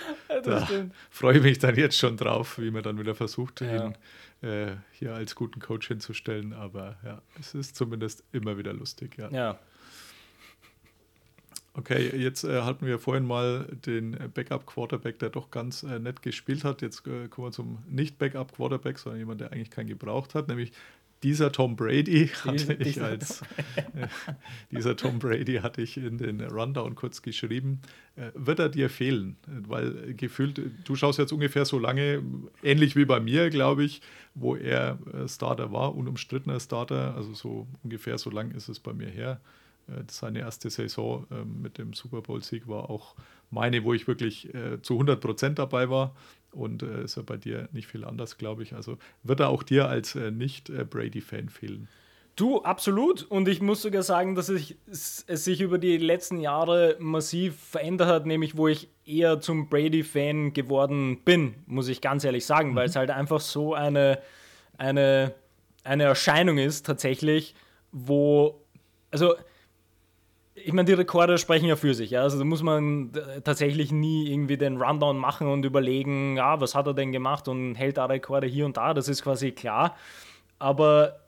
[0.44, 0.92] da stimmt.
[1.08, 3.86] freue ich mich dann jetzt schon drauf, wie man dann wieder versucht, Ja.
[3.86, 3.94] ihn
[4.46, 6.52] äh, hier als guten Coach hinzustellen.
[6.52, 9.16] Aber ja, es ist zumindest immer wieder lustig.
[9.16, 9.30] Ja.
[9.30, 9.58] Ja.
[11.78, 16.64] Okay, jetzt äh, hatten wir vorhin mal den Backup-Quarterback, der doch ganz äh, nett gespielt
[16.64, 16.82] hat.
[16.82, 20.72] Jetzt äh, kommen wir zum Nicht-Backup-Quarterback, sondern jemand, der eigentlich keinen gebraucht hat, nämlich
[21.22, 23.42] dieser Tom Brady hatte ich dieser als
[23.76, 24.08] äh,
[24.72, 27.80] dieser Tom Brady hatte ich in den Rundown kurz geschrieben.
[28.16, 29.36] Äh, wird er dir fehlen?
[29.46, 32.24] Weil gefühlt, du schaust jetzt ungefähr so lange,
[32.64, 34.02] ähnlich wie bei mir, glaube ich,
[34.34, 38.92] wo er äh, Starter war, unumstrittener Starter, also so ungefähr so lang ist es bei
[38.92, 39.40] mir her.
[39.88, 43.14] Äh, Seine erste Saison ähm, mit dem Super Bowl-Sieg war auch
[43.50, 46.14] meine, wo ich wirklich äh, zu 100 Prozent dabei war.
[46.52, 48.74] Und äh, ist ja bei dir nicht viel anders, glaube ich.
[48.74, 51.88] Also wird er auch dir als Nicht-Brady-Fan fehlen?
[52.38, 53.24] Du, absolut.
[53.24, 58.06] Und ich muss sogar sagen, dass ich, es, sich über die letzten Jahre massiv verändert
[58.06, 62.86] hat, nämlich wo ich eher zum Brady-Fan geworden bin, muss ich ganz ehrlich sagen, weil
[62.86, 64.20] es halt einfach so eine,
[64.76, 65.34] eine,
[65.82, 67.56] eine Erscheinung ist, tatsächlich,
[67.90, 68.64] wo,
[69.10, 69.34] also
[70.64, 72.10] ich meine, die Rekorde sprechen ja für sich.
[72.10, 72.22] Ja?
[72.22, 76.74] Also da muss man äh, tatsächlich nie irgendwie den Rundown machen und überlegen, ja, was
[76.74, 78.94] hat er denn gemacht und hält da Rekorde hier und da.
[78.94, 79.96] Das ist quasi klar.
[80.58, 81.20] Aber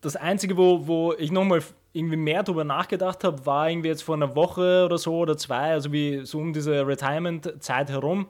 [0.00, 4.14] das Einzige, wo, wo ich nochmal irgendwie mehr drüber nachgedacht habe, war irgendwie jetzt vor
[4.14, 8.26] einer Woche oder so oder zwei, also wie so um diese Retirement-Zeit herum,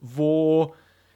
[0.00, 0.74] wo,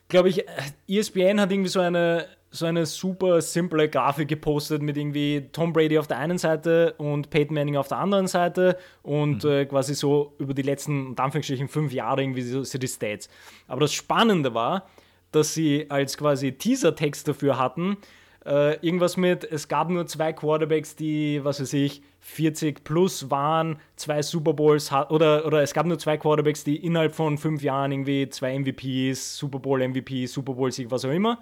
[0.08, 0.44] glaube ich,
[0.88, 5.98] ESPN hat irgendwie so eine, so eine super simple Grafik gepostet mit irgendwie Tom Brady
[5.98, 10.34] auf der einen Seite und Peyton Manning auf der anderen Seite und äh, quasi so
[10.38, 13.28] über die letzten, unter Anführungsstrichen, fünf Jahre irgendwie so, so die Stats.
[13.68, 14.88] Aber das Spannende war,
[15.30, 17.98] dass sie als quasi Teaser-Text dafür hatten,
[18.44, 23.78] äh, irgendwas mit, es gab nur zwei Quarterbacks, die, was weiß ich, 40 plus waren,
[23.96, 27.62] zwei Super Bowls hat, oder, oder es gab nur zwei Quarterbacks, die innerhalb von fünf
[27.62, 31.38] Jahren irgendwie zwei MVPs, Super Bowl MVP, Super Bowl Sieg, was auch immer.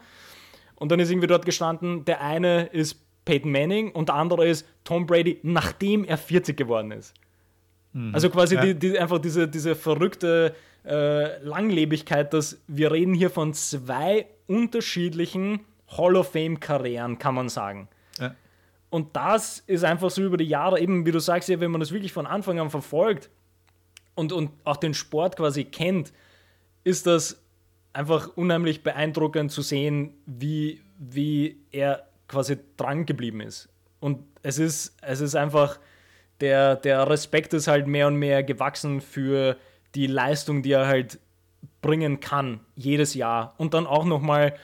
[0.78, 4.66] Und dann ist irgendwie dort gestanden, der eine ist Peyton Manning und der andere ist
[4.84, 7.14] Tom Brady, nachdem er 40 geworden ist.
[8.12, 8.64] Also quasi Ja.
[8.64, 10.54] die, die, einfach diese, diese verrückte
[10.86, 15.60] äh, Langlebigkeit, dass wir reden hier von zwei unterschiedlichen
[15.96, 17.88] Hall of Fame-Karrieren, kann man sagen.
[18.20, 18.34] Ja.
[18.90, 21.80] Und das ist einfach so über die Jahre, eben wie du sagst, ja, wenn man
[21.80, 23.30] das wirklich von Anfang an verfolgt
[24.14, 26.12] und, und auch den Sport quasi kennt,
[26.84, 27.42] ist das
[27.98, 33.68] einfach unheimlich beeindruckend zu sehen, wie, wie er quasi dran geblieben ist.
[33.98, 35.80] Und es ist, es ist einfach,
[36.40, 39.56] der, der Respekt ist halt mehr und mehr gewachsen für
[39.96, 41.18] die Leistung, die er halt
[41.82, 43.54] bringen kann, jedes Jahr.
[43.58, 44.54] Und dann auch nochmal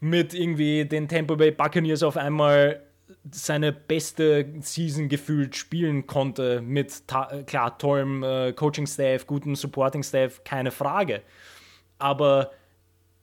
[0.00, 2.82] mit irgendwie den Tampa Bay Buccaneers auf einmal
[3.30, 10.70] seine beste Season gefühlt spielen konnte mit ta- klar tollem äh, Coaching-Staff, gutem Supporting-Staff, keine
[10.70, 11.22] Frage.
[11.98, 12.50] Aber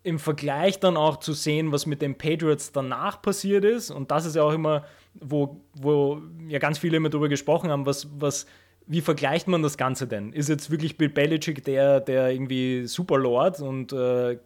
[0.04, 4.26] im Vergleich dann auch zu sehen, was mit den Patriots danach passiert ist, und das
[4.26, 8.46] ist ja auch immer, wo, wo ja ganz viele immer drüber gesprochen haben, was, was,
[8.86, 10.34] wie vergleicht man das Ganze denn?
[10.34, 14.38] Ist jetzt wirklich Bill Belichick der, der irgendwie Superlord und äh,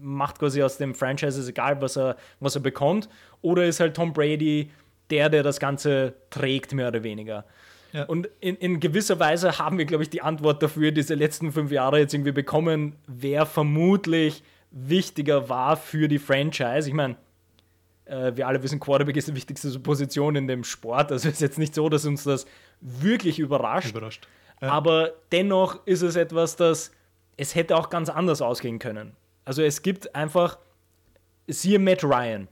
[0.00, 3.08] macht quasi aus dem Franchises egal, was er, was er bekommt?
[3.40, 4.70] Oder ist halt Tom Brady
[5.10, 7.44] der, der das Ganze trägt, mehr oder weniger.
[7.92, 8.04] Ja.
[8.04, 11.70] Und in, in gewisser Weise haben wir, glaube ich, die Antwort dafür diese letzten fünf
[11.70, 14.42] Jahre jetzt irgendwie bekommen, wer vermutlich
[14.76, 16.88] wichtiger war für die Franchise.
[16.88, 17.16] Ich meine,
[18.04, 21.10] äh, wir alle wissen, Quarterback ist die wichtigste Position in dem Sport.
[21.12, 22.46] Also ist jetzt nicht so, dass uns das
[22.80, 23.90] wirklich überrascht.
[23.90, 24.28] Überrascht.
[24.60, 26.92] Aber dennoch ist es etwas, das
[27.36, 29.12] es hätte auch ganz anders ausgehen können.
[29.44, 30.58] Also es gibt einfach,
[31.46, 32.48] siehe Matt Ryan,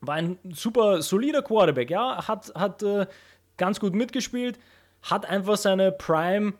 [0.00, 3.06] war ein super solider Quarterback, ja, hat, hat äh,
[3.56, 4.58] ganz gut mitgespielt,
[5.02, 6.54] hat einfach seine Prime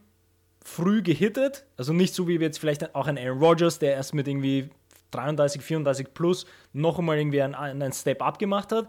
[0.63, 4.15] früh gehittet, also nicht so wie wir jetzt vielleicht auch ein Aaron Rodgers, der erst
[4.15, 4.71] mit irgendwie
[5.11, 8.87] 33, 34 plus noch einmal irgendwie einen, einen Step up gemacht hat,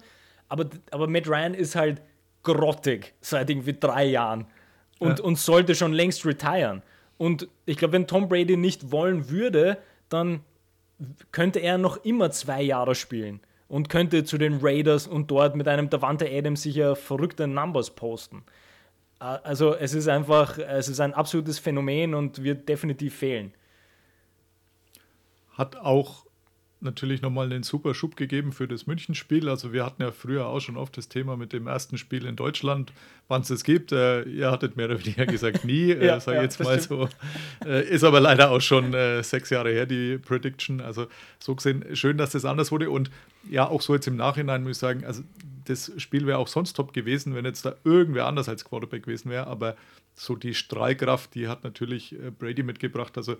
[0.50, 2.02] aber, aber Matt Ryan ist halt
[2.44, 4.46] grottig seit irgendwie drei Jahren
[5.00, 5.26] und, Ja.
[5.26, 6.82] und sollte schon längst retiren.
[7.18, 9.78] Und ich glaube, wenn Tom Brady nicht wollen würde,
[10.10, 10.42] dann
[11.32, 15.68] könnte er noch immer zwei Jahre spielen und könnte zu den Raiders und dort mit
[15.68, 18.44] einem Davante Adams sicher verrückte Numbers posten.
[19.20, 23.54] Also es ist einfach, es ist ein absolutes Phänomen und wird definitiv fehlen.
[25.58, 26.26] Hat auch
[26.82, 29.48] natürlich nochmal einen super Schub gegeben für das München-Spiel.
[29.48, 32.36] Also wir hatten ja früher auch schon oft das Thema mit dem ersten Spiel in
[32.36, 32.92] Deutschland,
[33.28, 33.92] wann es es gibt.
[33.92, 37.08] Äh, ihr hattet mehr oder weniger gesagt nie, äh, Ja, sag ja, jetzt mal so.
[37.66, 40.82] Äh, ist aber leider auch schon äh, sechs Jahre her, die Prediction.
[40.82, 41.08] Also
[41.40, 42.90] so gesehen, schön, dass das anders wurde.
[42.90, 43.12] Und
[43.50, 45.22] ja, auch so jetzt im Nachhinein muss ich sagen, also
[45.66, 49.30] das Spiel wäre auch sonst top gewesen, wenn jetzt da irgendwer anders als Quarterback gewesen
[49.30, 49.46] wäre.
[49.48, 49.76] Aber
[50.16, 53.18] so die Strahlkraft, die hat natürlich äh, Brady mitgebracht.
[53.18, 53.38] Also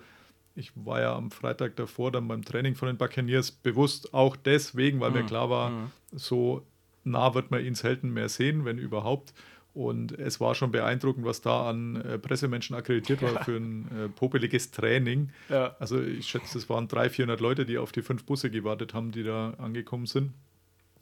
[0.54, 5.00] ich war ja am Freitag davor dann beim Training von den Buccaneers bewusst auch deswegen,
[5.00, 6.62] weil mir klar war, so
[7.04, 9.32] nah wird man ihn selten mehr sehen, wenn überhaupt.
[9.74, 14.08] Und es war schon beeindruckend, was da an äh, Pressemenschen akkreditiert war für ein äh,
[14.08, 15.30] popeliges Training.
[15.48, 15.74] Ja.
[15.78, 19.12] Also ich schätze, es waren 300, 400 Leute, die auf die fünf Busse gewartet haben,
[19.12, 20.32] die da angekommen sind.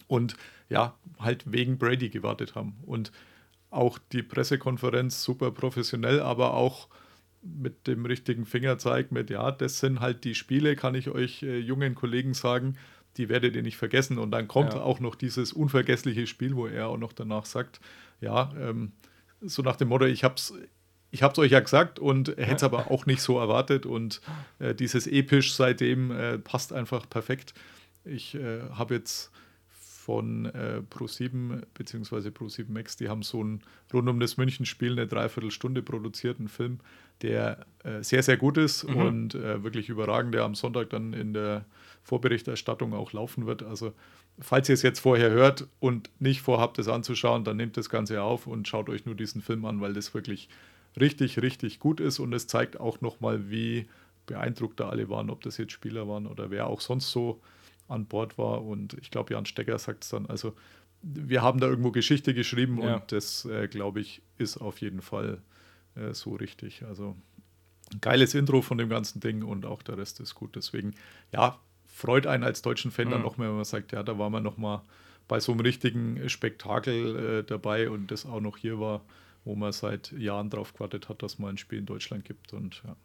[0.06, 0.36] Und
[0.68, 2.76] ja, halt wegen Brady gewartet haben.
[2.86, 3.10] Und
[3.70, 6.88] auch die Pressekonferenz super professionell, aber auch
[7.42, 11.59] mit dem richtigen Fingerzeig mit, ja, das sind halt die Spiele, kann ich euch äh,
[11.59, 12.76] jungen Kollegen sagen,
[13.16, 14.18] die werdet ihr nicht vergessen.
[14.18, 14.81] Und dann kommt Ja.
[14.83, 17.81] auch noch dieses unvergessliche Spiel, wo er auch noch danach sagt,
[18.20, 18.92] ja, ähm,
[19.40, 20.53] so nach dem Motto, ich hab's,
[21.11, 23.87] ich hab's euch ja gesagt und hätte es aber auch nicht so erwartet.
[23.87, 24.20] Und
[24.59, 27.55] äh, dieses Episch seitdem äh, passt einfach perfekt.
[28.05, 29.31] Ich äh, habe jetzt
[29.68, 32.29] von äh, Pro7 bzw.
[32.29, 36.81] Pro7 Max, die haben so ein rund um das München-Spiel eine Dreiviertelstunde produziert, einen Film,
[37.22, 41.33] der äh, sehr, sehr gut ist und äh, wirklich überragend, der am Sonntag dann in
[41.33, 41.64] der
[42.02, 43.62] Vorberichterstattung auch laufen wird.
[43.62, 43.92] Also,
[44.38, 48.22] falls ihr es jetzt vorher hört und nicht vorhabt, es anzuschauen, dann nehmt das Ganze
[48.22, 50.48] auf und schaut euch nur diesen Film an, weil das wirklich
[50.98, 53.87] richtig, richtig gut ist und es zeigt auch nochmal, wie
[54.26, 57.40] beeindruckt da alle waren, ob das jetzt Spieler waren oder wer auch sonst so
[57.88, 58.64] an Bord war.
[58.64, 60.26] Und ich glaube, Jan Stecker sagt es dann.
[60.26, 60.54] Also,
[61.02, 62.96] wir haben da irgendwo Geschichte geschrieben Ja.
[62.96, 65.38] und das, äh, glaube ich, ist auf jeden Fall
[66.00, 66.84] äh, so richtig.
[66.84, 67.16] Also,
[68.00, 70.54] geiles Intro von dem ganzen Ding und auch der Rest ist gut.
[70.56, 70.94] Deswegen,
[71.32, 73.24] ja, freut einen als deutschen Fan dann Mhm.
[73.24, 74.82] noch mehr, wenn man sagt, ja, da war man noch mal
[75.28, 79.04] bei so einem richtigen Spektakel äh, dabei und das auch noch hier war,
[79.44, 82.82] wo man seit Jahren drauf gewartet hat, dass man ein Spiel in Deutschland gibt und
[82.86, 82.96] ja.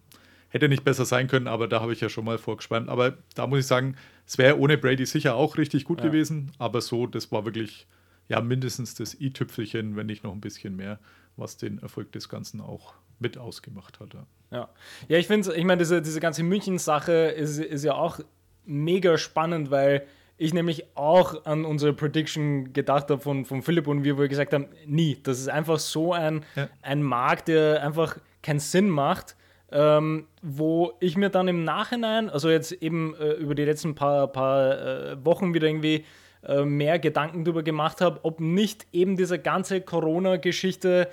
[0.49, 2.88] Hätte nicht besser sein können, aber da habe ich ja schon mal vorgespannt.
[2.88, 6.05] Aber da muss ich sagen, es wäre ohne Brady sicher auch richtig gut Ja.
[6.08, 6.51] gewesen.
[6.60, 7.88] Aber so, das war wirklich
[8.29, 10.99] ja mindestens das i-Tüpfelchen, wenn nicht noch ein bisschen mehr,
[11.38, 14.13] was den Erfolg des Ganzen auch mit ausgemacht hat.
[14.52, 14.69] Ja.
[15.08, 18.19] Ja, ich finde, ich meine, diese, diese ganze München-Sache ist, ist ja auch
[18.65, 20.06] mega spannend, weil
[20.38, 24.28] ich nämlich auch an unsere Prediction gedacht habe von, von Philipp und wir, wo wir
[24.28, 25.17] gesagt haben, nie.
[25.24, 26.67] Das ist einfach so ein, Ja.
[26.82, 29.36] ein Markt, der einfach keinen Sinn macht,
[29.71, 34.28] ähm, wo ich mir dann im Nachhinein, also jetzt eben äh, über die letzten paar,
[34.28, 34.78] paar
[35.13, 36.04] äh, Wochen wieder irgendwie
[36.47, 41.10] äh, mehr Gedanken darüber gemacht habe, ob nicht eben diese ganze Corona-Geschichte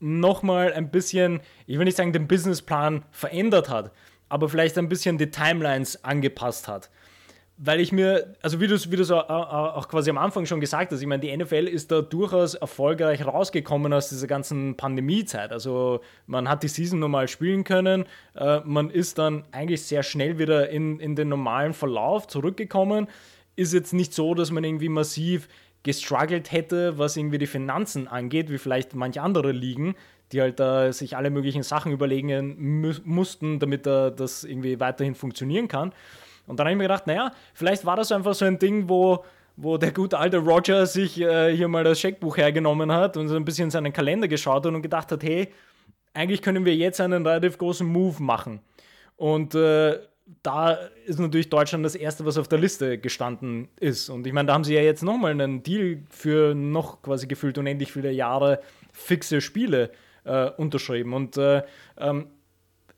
[0.00, 3.92] nochmal ein bisschen, ich will nicht sagen, den Businessplan verändert hat,
[4.28, 6.90] aber vielleicht ein bisschen die Timelines angepasst hat.
[7.58, 11.00] Weil ich mir, also wie du es wie auch quasi am Anfang schon gesagt hast,
[11.00, 15.52] ich meine, die NFL ist da durchaus erfolgreich rausgekommen aus dieser ganzen Pandemiezeit.
[15.52, 20.38] Also man hat die Season normal spielen können, äh, man ist dann eigentlich sehr schnell
[20.38, 23.08] wieder in, in den normalen Verlauf zurückgekommen.
[23.56, 25.48] Ist jetzt nicht so, dass man irgendwie massiv
[25.82, 29.94] gestruggelt hätte, was irgendwie die Finanzen angeht, wie vielleicht manche andere Ligen,
[30.32, 35.14] die halt da sich alle möglichen Sachen überlegen mu mussten, damit da das irgendwie weiterhin
[35.14, 35.92] funktionieren kann.
[36.46, 39.24] Und dann habe ich mir gedacht, naja, vielleicht war das einfach so ein Ding, wo,
[39.56, 43.36] wo der gute alte Roger sich äh, hier mal das Scheckbuch hergenommen hat und so
[43.36, 45.52] ein bisschen seinen Kalender geschaut hat und gedacht hat, hey,
[46.14, 48.60] eigentlich können wir jetzt einen relativ großen Move machen.
[49.16, 49.98] Und äh,
[50.42, 50.72] da
[51.06, 54.08] ist natürlich Deutschland das Erste, was auf der Liste gestanden ist.
[54.08, 57.58] Und ich meine, da haben sie ja jetzt nochmal einen Deal für noch quasi gefühlt
[57.58, 58.60] unendlich viele Jahre
[58.92, 59.90] fixe Spiele
[60.24, 61.14] äh, unterschrieben.
[61.14, 61.62] Und äh,
[61.98, 62.26] ähm,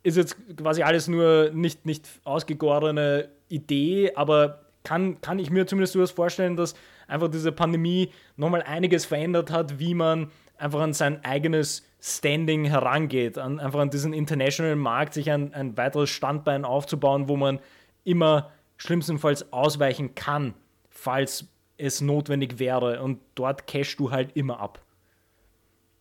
[0.02, 5.92] ist jetzt quasi alles nur nicht, nicht ausgegorene Idee, aber kann, kann ich mir zumindest
[5.92, 6.74] sowas vorstellen, dass
[7.08, 13.38] einfach diese Pandemie nochmal einiges verändert hat, wie man einfach an sein eigenes Standing herangeht,
[13.38, 17.58] an, einfach an diesen international Markt, sich ein, ein weiteres Standbein aufzubauen, wo man
[18.04, 20.54] immer schlimmstenfalls ausweichen kann,
[20.90, 23.02] falls es notwendig wäre.
[23.02, 24.80] Und dort cashst du halt immer ab.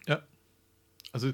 [0.08, 0.22] Ja.
[1.12, 1.32] Also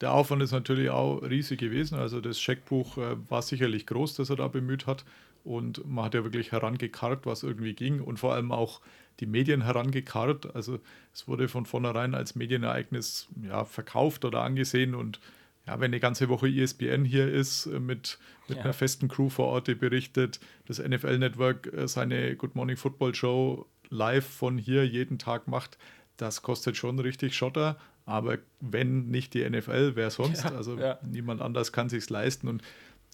[0.00, 1.98] der Aufwand ist natürlich auch riesig gewesen.
[1.98, 5.04] Also das Scheckbuch äh, war sicherlich groß, das er da bemüht hat.
[5.44, 8.00] Und man hat ja wirklich herangekarrt, was irgendwie ging.
[8.00, 8.80] Und vor allem auch
[9.20, 10.54] die Medien herangekarrt.
[10.54, 10.80] Also
[11.12, 14.94] es wurde von vornherein als Medienereignis ja, verkauft oder angesehen.
[14.94, 15.20] Und
[15.66, 18.64] ja, wenn eine ganze Woche ESPN hier ist, äh, mit, mit ja.
[18.64, 23.66] einer festen Crew vor Ort, die berichtet, das NFL-Network äh, seine Good Morning Football Show
[23.88, 25.78] live von hier jeden Tag macht,
[26.16, 27.78] das kostet schon richtig Schotter.
[28.06, 30.44] Aber wenn nicht die NFL, wer sonst?
[30.44, 30.98] Ja, also ja.
[31.02, 32.48] niemand anders kann sich leisten.
[32.48, 32.62] Und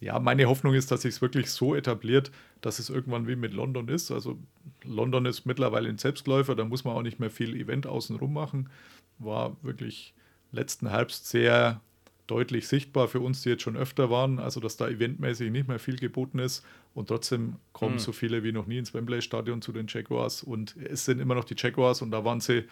[0.00, 2.30] ja, meine Hoffnung ist, dass sich es wirklich so etabliert,
[2.62, 4.10] dass es irgendwann wie mit London ist.
[4.10, 4.38] Also
[4.82, 8.70] London ist mittlerweile ein Selbstläufer, da muss man auch nicht mehr viel Event außenrum machen.
[9.18, 10.14] War wirklich
[10.52, 11.82] letzten Herbst sehr
[12.26, 15.80] deutlich sichtbar für uns, die jetzt schon öfter waren, also dass da eventmäßig nicht mehr
[15.80, 17.98] viel geboten ist und trotzdem kommen mhm.
[17.98, 21.34] so viele wie noch nie ins Wembley Stadion zu den Jaguars und es sind immer
[21.34, 22.64] noch die Jaguars und da waren sie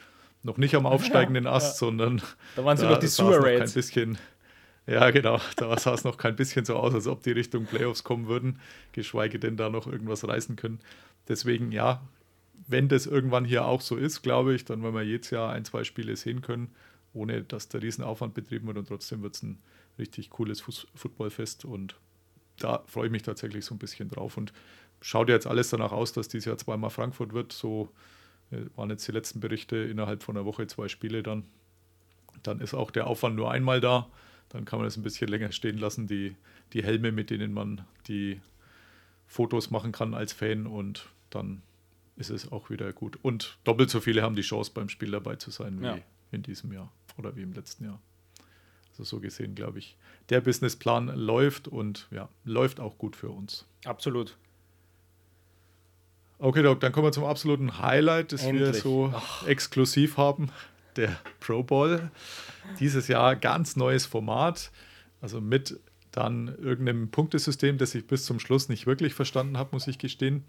[0.44, 1.86] noch nicht am aufsteigenden ja, Ast, ja.
[1.86, 2.22] sondern
[2.54, 3.72] da waren sie da noch die Sewer Raids.
[3.72, 4.18] Ein bisschen
[4.88, 5.40] ja, genau.
[5.56, 8.60] Da sah es noch kein bisschen so aus, als ob die Richtung Playoffs kommen würden,
[8.92, 10.80] geschweige denn da noch irgendwas reißen können.
[11.28, 12.00] Deswegen, ja,
[12.66, 15.64] wenn das irgendwann hier auch so ist, glaube ich, dann werden wir jedes Jahr ein,
[15.64, 16.70] zwei Spiele sehen können,
[17.12, 19.58] ohne dass der Riesenaufwand betrieben wird und trotzdem wird es ein
[19.98, 20.60] richtig cooles
[20.94, 21.96] Footballfest und
[22.58, 24.52] da freue ich mich tatsächlich so ein bisschen drauf und
[25.00, 27.52] schaut jetzt alles danach aus, dass dieses Jahr zweimal Frankfurt wird.
[27.52, 27.90] So
[28.50, 31.44] äh, waren jetzt die letzten Berichte innerhalb von einer Woche zwei Spiele dann.
[32.42, 34.08] Dann ist auch der Aufwand nur einmal da.
[34.50, 36.36] Dann kann man das ein bisschen länger stehen lassen, die,
[36.72, 38.40] die Helme, mit denen man die
[39.26, 41.62] Fotos machen kann als Fan und dann
[42.16, 43.18] ist es auch wieder gut.
[43.22, 45.98] Und doppelt so viele haben die Chance, beim Spiel dabei zu sein wie ja.
[46.32, 48.00] in diesem Jahr oder wie im letzten Jahr.
[48.90, 49.96] Also so gesehen, glaube ich,
[50.30, 53.66] der Businessplan läuft und ja, läuft auch gut für uns.
[53.84, 54.36] Absolut.
[56.40, 58.74] Okay, Doc, dann kommen wir zum absoluten Highlight, das Endlich.
[58.74, 59.46] wir so Ach.
[59.46, 60.50] exklusiv haben
[60.98, 62.10] der Pro Bowl.
[62.78, 64.70] Dieses Jahr ganz neues Format,
[65.22, 65.80] also mit
[66.12, 70.44] dann irgendeinem Punktesystem, das ich bis zum Schluss nicht wirklich verstanden habe, muss ich gestehen.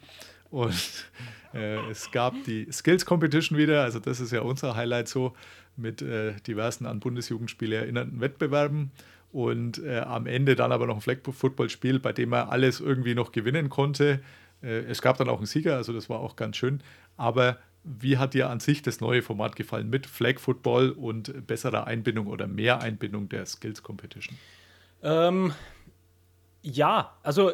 [0.49, 1.05] Und
[1.53, 5.33] äh, es gab die Skills Competition wieder, also das ist ja unser Highlight so,
[5.77, 8.91] mit äh, diversen an Bundesjugendspiele erinnernden Wettbewerben.
[9.31, 13.31] Und äh, am Ende dann aber noch ein Flag-Football-Spiel, bei dem er alles irgendwie noch
[13.31, 14.21] gewinnen konnte.
[14.63, 16.81] Äh, es gab dann auch einen Sieger, also das war auch ganz schön.
[17.15, 21.87] Aber wie hat dir an sich das neue Format gefallen mit Flag Football und besserer
[21.87, 24.37] Einbindung oder mehr Einbindung der Skills Competition?
[25.01, 25.53] Ähm,
[26.61, 27.51] ja, also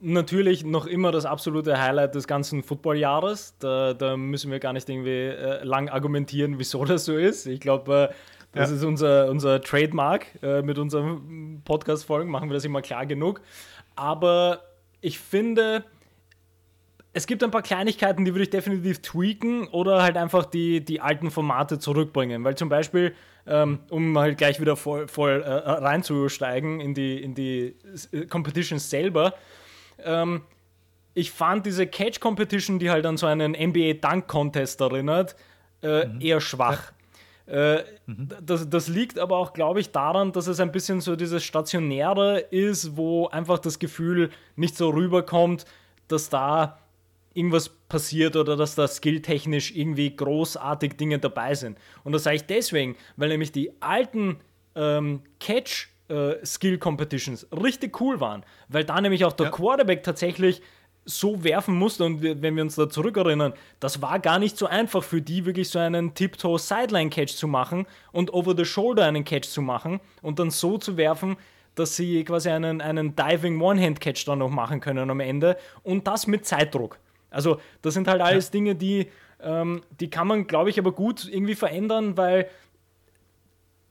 [0.00, 3.56] natürlich noch immer das absolute Highlight des ganzen Footballjahres.
[3.58, 7.46] Da, da müssen wir gar nicht irgendwie äh, lang argumentieren, wieso das so ist.
[7.46, 8.14] Ich glaube, äh,
[8.52, 8.76] das ja.
[8.76, 10.26] ist unser, unser Trademark.
[10.42, 13.40] Äh, mit unseren Podcast-Folgen machen wir das immer klar genug.
[13.94, 14.62] Aber
[15.00, 15.84] ich finde,
[17.14, 21.00] es gibt ein paar Kleinigkeiten, die würde ich definitiv tweaken oder halt einfach die, die
[21.00, 22.42] alten Formate zurückbringen.
[22.44, 23.14] Weil zum Beispiel,
[23.46, 27.76] ähm, um halt gleich wieder voll, voll äh, reinzusteigen in die, in die
[28.12, 29.34] äh, Competitions selber,
[30.02, 30.42] ähm,
[31.14, 35.36] ich fand diese Catch Competition, die halt an so einen NBA Dunk Contest erinnert,
[35.82, 36.20] äh, mhm.
[36.22, 36.92] eher schwach.
[37.46, 38.28] Äh, mhm.
[38.40, 42.38] das, das liegt aber auch, glaube ich, daran, dass es ein bisschen so dieses Stationäre
[42.38, 45.66] ist, wo einfach das Gefühl nicht so rüberkommt,
[46.08, 46.78] dass da
[47.34, 51.78] irgendwas passiert oder dass da skilltechnisch irgendwie großartig Dinge dabei sind.
[52.04, 54.38] Und das sage ich deswegen, weil nämlich die alten
[54.74, 59.52] ähm, Catch äh, Skill Competitions richtig cool waren, weil da nämlich auch der ja.
[59.52, 60.62] Quarterback tatsächlich
[61.04, 65.02] so werfen musste und wenn wir uns da zurückerinnern, das war gar nicht so einfach
[65.02, 69.24] für die wirklich so einen Tiptoe Sideline Catch zu machen und over the shoulder einen
[69.24, 71.36] Catch zu machen und dann so zu werfen,
[71.74, 76.06] dass sie quasi einen, einen Diving One-Hand Catch dann noch machen können am Ende und
[76.06, 76.98] das mit Zeitdruck.
[77.32, 78.52] Also das sind halt alles ja.
[78.52, 79.08] Dinge, die,
[79.40, 82.48] ähm, die kann man, glaube ich, aber gut irgendwie verändern, weil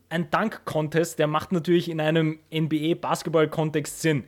[0.09, 4.25] ein Dunk-Contest, der macht natürlich in einem NBA-Basketball-Kontext Sinn,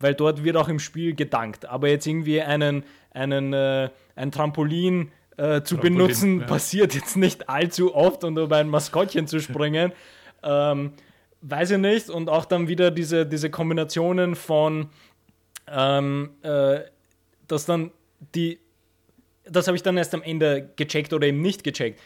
[0.00, 1.66] weil dort wird auch im Spiel gedankt.
[1.66, 6.46] Aber jetzt irgendwie einen, einen, äh, ein Trampolin äh, zu Trampolin, benutzen, ja.
[6.46, 9.92] passiert jetzt nicht allzu oft und um ein Maskottchen zu springen.
[10.42, 10.92] ähm,
[11.42, 12.10] weiß ich nicht.
[12.10, 14.88] Und auch dann wieder diese, diese Kombinationen von
[15.70, 16.80] ähm, äh,
[17.46, 17.90] dass dann
[18.34, 18.58] die,
[19.44, 22.00] das habe ich dann erst am Ende gecheckt oder eben nicht gecheckt.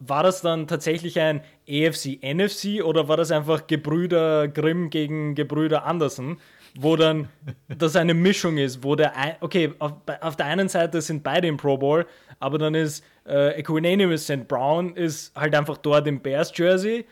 [0.00, 5.84] War das dann tatsächlich ein EFC, NFC oder war das einfach Gebrüder Grimm gegen Gebrüder
[5.84, 6.38] Andersen,
[6.78, 7.28] wo dann
[7.78, 11.46] das eine Mischung ist, wo der, ein, okay, auf, auf der einen Seite sind beide
[11.46, 12.06] im Pro Bowl,
[12.40, 14.48] aber dann ist äh, Equanimous St.
[14.48, 17.06] Brown ist halt einfach dort im Bears Jersey,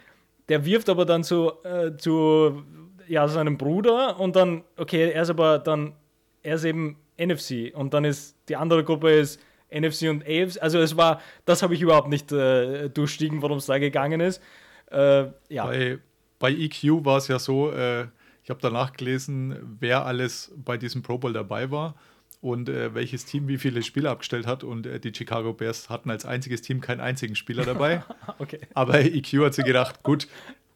[0.48, 2.64] der wirft aber dann zu, äh, zu
[3.06, 5.94] ja, seinem Bruder und dann, okay, er ist aber dann,
[6.42, 6.96] er ist eben
[7.26, 10.60] NFC und dann ist die andere Gruppe ist NFC und AFC.
[10.60, 14.42] Also es war, das habe ich überhaupt nicht äh, durchstiegen, worum es da gegangen ist.
[14.90, 15.66] Äh, ja.
[15.66, 15.98] Bei,
[16.38, 18.06] bei EQ war es ja so, äh,
[18.44, 21.94] ich habe danach gelesen, wer alles bei diesem Pro Bowl dabei war
[22.42, 24.64] und äh, welches Team wie viele Spieler abgestellt hat.
[24.64, 28.02] Und äh, die Chicago Bears hatten als einziges Team keinen einzigen Spieler dabei.
[28.38, 28.58] okay.
[28.74, 30.26] Aber EQ hat sich gedacht, gut,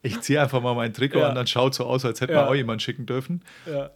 [0.03, 1.28] ich ziehe einfach mal mein Trikot Ja.
[1.28, 2.42] an, dann schaut so aus, als hätte Ja.
[2.42, 3.42] man auch jemanden schicken dürfen.
[3.66, 3.90] Ja.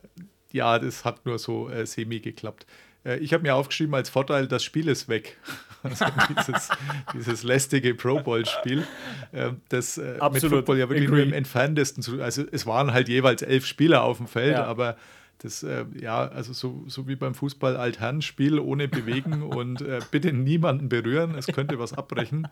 [0.53, 2.67] Ja, das hat nur so äh, semi geklappt.
[3.05, 5.37] Äh, ich habe mir aufgeschrieben als Vorteil, das Spiel ist weg.
[5.83, 6.05] Also
[6.37, 6.69] dieses,
[7.15, 8.87] dieses lästige Pro Bowl-Spiel,
[9.33, 10.43] äh, das mit.
[10.43, 11.21] Football ja wirklich Agree.
[11.21, 12.21] nur im entferntesten zu.
[12.21, 14.65] Also es waren halt jeweils elf Spieler auf dem Feld, Ja.
[14.67, 14.99] aber
[15.43, 20.35] das, äh, ja, also so, so wie beim Fußball Altherrenspiel ohne Bewegen und äh, bitte
[20.35, 22.47] niemanden berühren, es könnte was abbrechen.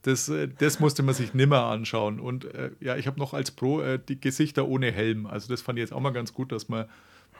[0.00, 2.20] Das, äh, das musste man sich nimmer anschauen.
[2.20, 5.26] Und äh, ja, ich habe noch als Pro äh, die Gesichter ohne Helm.
[5.26, 6.86] Also das fand ich jetzt auch mal ganz gut, dass man,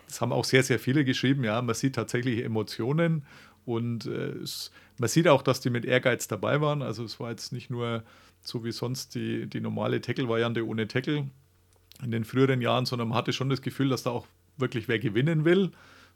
[0.07, 3.25] das haben auch sehr, sehr viele geschrieben, ja, man sieht tatsächlich Emotionen
[3.65, 6.83] und äh, es, man sieht auch, dass die mit Ehrgeiz dabei waren.
[6.83, 8.03] Also es war jetzt nicht nur
[8.41, 11.29] so wie sonst die, die normale Tackle-Variante ohne Tackle
[12.03, 14.27] in den früheren Jahren, sondern man hatte schon das Gefühl, dass da auch
[14.57, 15.71] wirklich wer gewinnen will.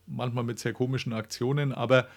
[0.06, 2.08] Manchmal mit sehr komischen Aktionen, aber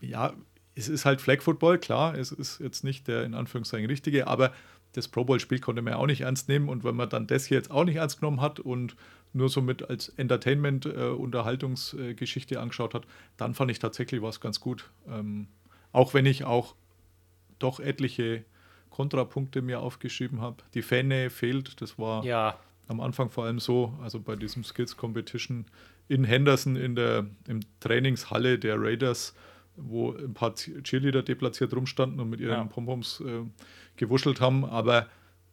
[0.00, 0.32] ja,
[0.74, 4.52] es ist halt Flag Football, klar, es ist jetzt nicht der in Anführungszeichen richtige, aber
[4.92, 7.44] das Pro Bowl-Spiel konnte man ja auch nicht ernst nehmen und wenn man dann das
[7.44, 8.96] hier jetzt auch nicht ernst genommen hat und
[9.32, 13.04] nur so mit als Entertainment-Unterhaltungsgeschichte angeschaut hat,
[13.36, 14.90] dann fand ich tatsächlich was ganz gut.
[15.08, 15.46] Ähm,
[15.92, 16.74] auch wenn ich auch
[17.58, 18.44] doch etliche
[18.90, 20.56] Kontrapunkte mir aufgeschrieben habe.
[20.74, 22.58] Die Fähne fehlt, das war ja,
[22.88, 25.66] am Anfang vor allem so, also bei diesem Skills Competition
[26.08, 29.34] in Henderson in der im Trainingshalle der Raiders,
[29.76, 32.64] wo ein paar Cheerleader deplatziert rumstanden und mit ihren Ja.
[32.64, 33.42] Pompoms äh,
[33.96, 35.06] gewuschelt haben, aber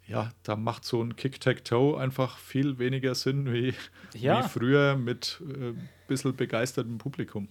[0.08, 3.74] ja, da macht so ein Kick-Tag-Toe einfach viel weniger Sinn wie,
[4.14, 4.43] Ja.
[4.43, 7.49] wie früher mit ein äh, bisschen begeistertem Publikum.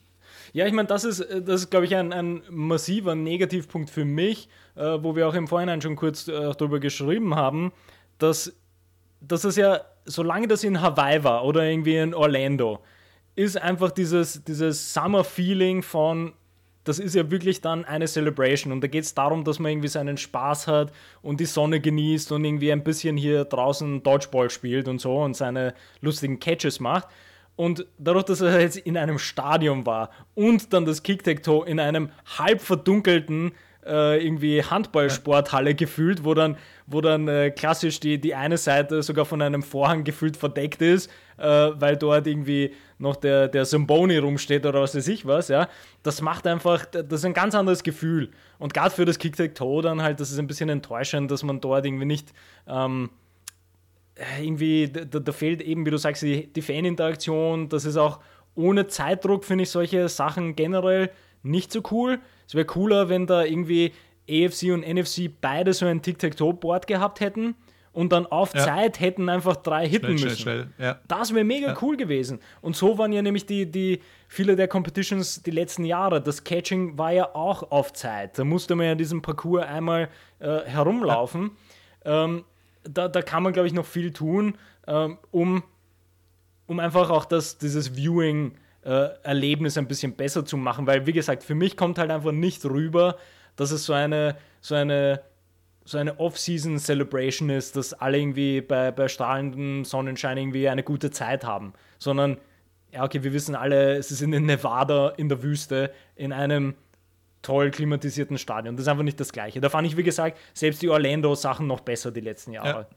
[0.52, 4.04] Ja, ich meine, das ist, äh, das ist glaube ich, ein, ein massiver Negativpunkt für
[4.04, 7.72] mich, äh, wo wir auch im Vorhinein schon kurz äh, darüber geschrieben haben,
[8.18, 8.54] dass,
[9.20, 12.82] dass es ja, solange das in Hawaii war oder irgendwie in Orlando,
[13.34, 16.32] ist einfach dieses, dieses Summer-Feeling von,
[16.86, 19.88] das ist ja wirklich dann eine Celebration und da geht es darum, dass man irgendwie
[19.88, 24.86] seinen Spaß hat und die Sonne genießt und irgendwie ein bisschen hier draußen Dodgeball spielt
[24.86, 27.08] und so und seine lustigen Catches macht.
[27.56, 32.10] Und dadurch, dass er jetzt in einem Stadion war und dann das Kick-Tac-Toe in einem
[32.38, 33.52] halb verdunkelten
[33.84, 36.56] äh, irgendwie Handballsporthalle gefühlt, wo dann,
[36.86, 41.10] wo dann äh, klassisch die, die eine Seite sogar von einem Vorhang gefühlt verdeckt ist,
[41.38, 45.68] äh, weil dort irgendwie noch der, der Symboni rumsteht oder was weiß ich was, ja.
[46.02, 48.30] Das macht einfach, das ist ein ganz anderes Gefühl.
[48.58, 51.84] Und gerade für das Kick-Tac-Toe dann halt, das ist ein bisschen enttäuschend, dass man dort
[51.84, 52.32] irgendwie nicht
[52.68, 53.10] ähm,
[54.42, 57.68] irgendwie, da, da fehlt eben, wie du sagst, die, die Faninteraktion.
[57.68, 58.20] Das ist auch
[58.54, 61.10] ohne Zeitdruck, finde ich solche Sachen generell
[61.42, 62.18] nicht so cool.
[62.46, 63.92] Es wäre cooler, wenn da irgendwie
[64.28, 67.54] AFC und NFC beide so ein Tic-Tac-Toe-Board gehabt hätten
[67.92, 68.60] und dann auf Ja.
[68.64, 70.42] Zeit hätten einfach drei hitten Schnell, müssen.
[70.42, 70.86] schnell, schnell.
[70.86, 71.00] Ja.
[71.08, 72.40] Das wäre mega cool gewesen.
[72.60, 76.20] Und so waren ja nämlich die, die viele der Competitions die letzten Jahre.
[76.20, 78.38] Das Catching war ja auch auf Zeit.
[78.38, 80.10] Da musste man ja diesen Parcours einmal
[80.40, 81.52] äh, herumlaufen.
[82.04, 82.44] Ähm,
[82.84, 84.56] da, da kann man, glaube ich, noch viel tun,
[84.86, 85.62] ähm, um,
[86.66, 87.96] um einfach auch das, dieses
[88.84, 90.86] Viewing-Erlebnis ein bisschen besser zu machen.
[90.86, 93.16] Weil, wie gesagt, für mich kommt halt einfach nicht rüber,
[93.56, 95.20] dass es so eine, so eine
[95.86, 101.44] so eine Off-Season-Celebration ist, dass alle irgendwie bei, bei strahlendem Sonnenschein irgendwie eine gute Zeit
[101.44, 102.38] haben, sondern,
[102.92, 106.74] ja, okay, wir wissen alle, sie sind in Nevada in der Wüste in einem
[107.42, 108.74] toll klimatisierten Stadion.
[108.74, 109.60] Das ist einfach nicht das Gleiche.
[109.60, 112.88] Da fand ich, wie gesagt, selbst die Orlando-Sachen noch besser die letzten Jahre.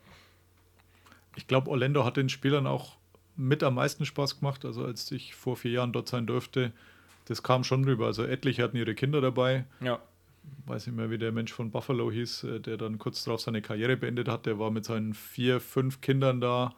[1.36, 2.98] Ich glaube, Orlando hat den Spielern auch
[3.36, 4.66] mit am meisten Spaß gemacht.
[4.66, 6.72] Also als ich vor vier Jahren dort sein durfte,
[7.26, 8.08] das kam schon rüber.
[8.08, 9.66] Also etliche hatten ihre Kinder dabei.
[9.80, 10.00] Ja.
[10.66, 13.62] Weiß nicht mehr, wie der Mensch von Buffalo hieß, äh, der dann kurz darauf seine
[13.62, 14.46] Karriere beendet hat.
[14.46, 16.74] Der war mit seinen vier, fünf Kindern da.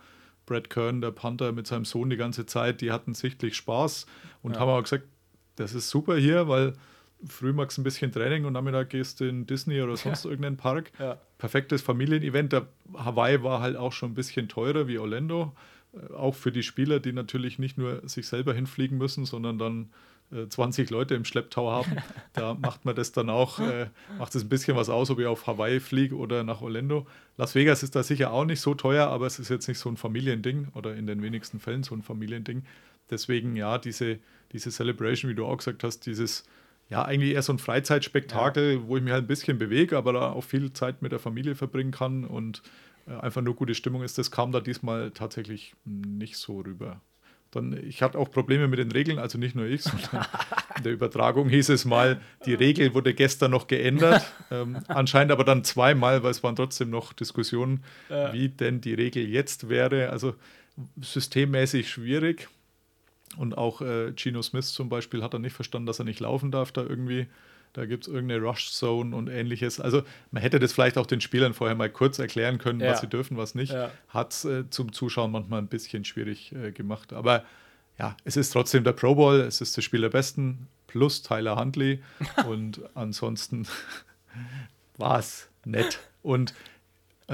[0.45, 2.81] Brad Kern, der Panther, mit seinem Sohn die ganze Zeit.
[2.81, 4.05] Die hatten sichtlich Spaß
[4.41, 5.05] und haben auch gesagt,
[5.55, 6.73] das ist super hier, weil
[7.25, 10.57] früh magst du ein bisschen Training und Nachmittag gehst du in Disney oder sonst irgendeinen
[10.57, 10.91] Park.
[10.99, 11.17] Ja.
[11.37, 12.51] Perfektes Familienevent.
[12.53, 15.53] Der Hawaii war halt auch schon ein bisschen teurer wie Orlando.
[15.93, 19.89] äh, auch für die Spieler, die natürlich nicht nur sich selber hinfliegen müssen, sondern dann
[20.31, 21.97] äh, 20 Leute im Schlepptau haben.
[22.33, 25.25] Da macht man das dann auch, äh, macht es ein bisschen was aus, ob ich
[25.25, 27.05] auf Hawaii fliege oder nach Orlando.
[27.35, 29.89] Las Vegas ist da sicher auch nicht so teuer, aber es ist jetzt nicht so
[29.89, 32.63] ein Familiending oder in den wenigsten Fällen so ein Familiending.
[33.09, 34.19] Deswegen ja, diese,
[34.53, 36.45] diese Celebration, wie du auch gesagt hast, dieses
[36.89, 38.87] ja, eigentlich eher so ein Freizeitspektakel, ja.
[38.87, 41.55] wo ich mich halt ein bisschen bewege, aber da auch viel Zeit mit der Familie
[41.55, 42.61] verbringen kann und
[43.07, 47.01] äh, einfach nur gute Stimmung ist, das kam da diesmal tatsächlich nicht so rüber.
[47.51, 50.25] Dann, ich hatte auch Probleme mit den Regeln, also nicht nur ich, sondern
[50.77, 54.25] in der Übertragung hieß es mal, die Regel wurde gestern noch geändert.
[54.51, 58.31] ähm, anscheinend aber dann zweimal, weil es waren trotzdem noch Diskussionen, ja.
[58.31, 60.09] wie denn die Regel jetzt wäre.
[60.09, 60.35] Also
[61.01, 62.47] systemmäßig schwierig.
[63.37, 66.51] Und auch äh, Gino Smith zum Beispiel hat er nicht verstanden, dass er nicht laufen
[66.51, 67.27] darf da irgendwie.
[67.73, 69.79] Da gibt es irgendeine Rush Zone und ähnliches.
[69.79, 72.91] Also man hätte das vielleicht auch den Spielern vorher mal kurz erklären können, ja.
[72.91, 73.71] was sie dürfen, was nicht.
[73.71, 73.91] Ja.
[74.09, 77.13] Hat es äh, zum Zuschauen manchmal ein bisschen schwierig äh, gemacht.
[77.13, 77.45] Aber
[77.97, 81.57] ja, es ist trotzdem der Pro Bowl, es ist das Spiel der Besten plus Tyler
[81.57, 82.01] Huntley.
[82.47, 83.67] und ansonsten
[84.97, 85.99] war es nett.
[86.21, 86.53] Und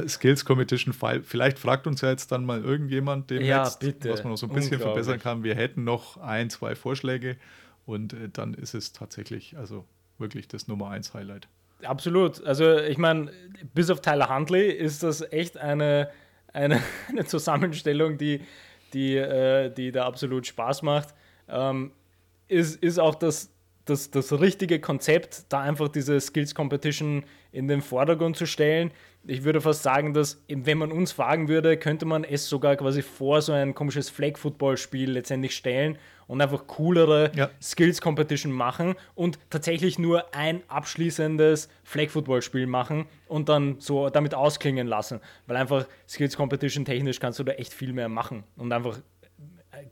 [0.08, 0.94] Skills Competition.
[1.24, 4.54] Vielleicht fragt uns ja jetzt dann mal irgendjemand demnächst, ja, was man noch so ein
[4.54, 5.44] bisschen verbessern kann.
[5.44, 7.38] Wir hätten noch ein, zwei Vorschläge
[7.86, 9.86] und äh, dann ist es tatsächlich also
[10.20, 11.48] wirklich das Nummer 1 Highlight.
[11.84, 12.44] Absolut.
[12.44, 13.32] Also ich meine,
[13.74, 16.10] bis auf Tyler Huntley ist das echt eine,
[16.54, 18.42] eine, eine Zusammenstellung, die,
[18.94, 21.14] die, äh, die da absolut Spaß macht.
[21.48, 21.92] Ähm,
[22.48, 23.52] ist, ist auch das,
[23.86, 28.92] das, das richtige Konzept, da einfach diese Skills Competition in den Vordergrund zu stellen
[29.28, 33.02] ich würde fast sagen, dass wenn man uns fragen würde, könnte man es sogar quasi
[33.02, 35.98] vor so ein komisches Flag-Football-Spiel letztendlich stellen
[36.28, 37.50] und einfach coolere ja.
[37.62, 45.20] Skills-Competition machen und tatsächlich nur ein abschließendes Flag-Football-Spiel machen und dann so damit ausklingen lassen.
[45.46, 49.00] Weil einfach Skills-Competition technisch kannst du da echt viel mehr machen und einfach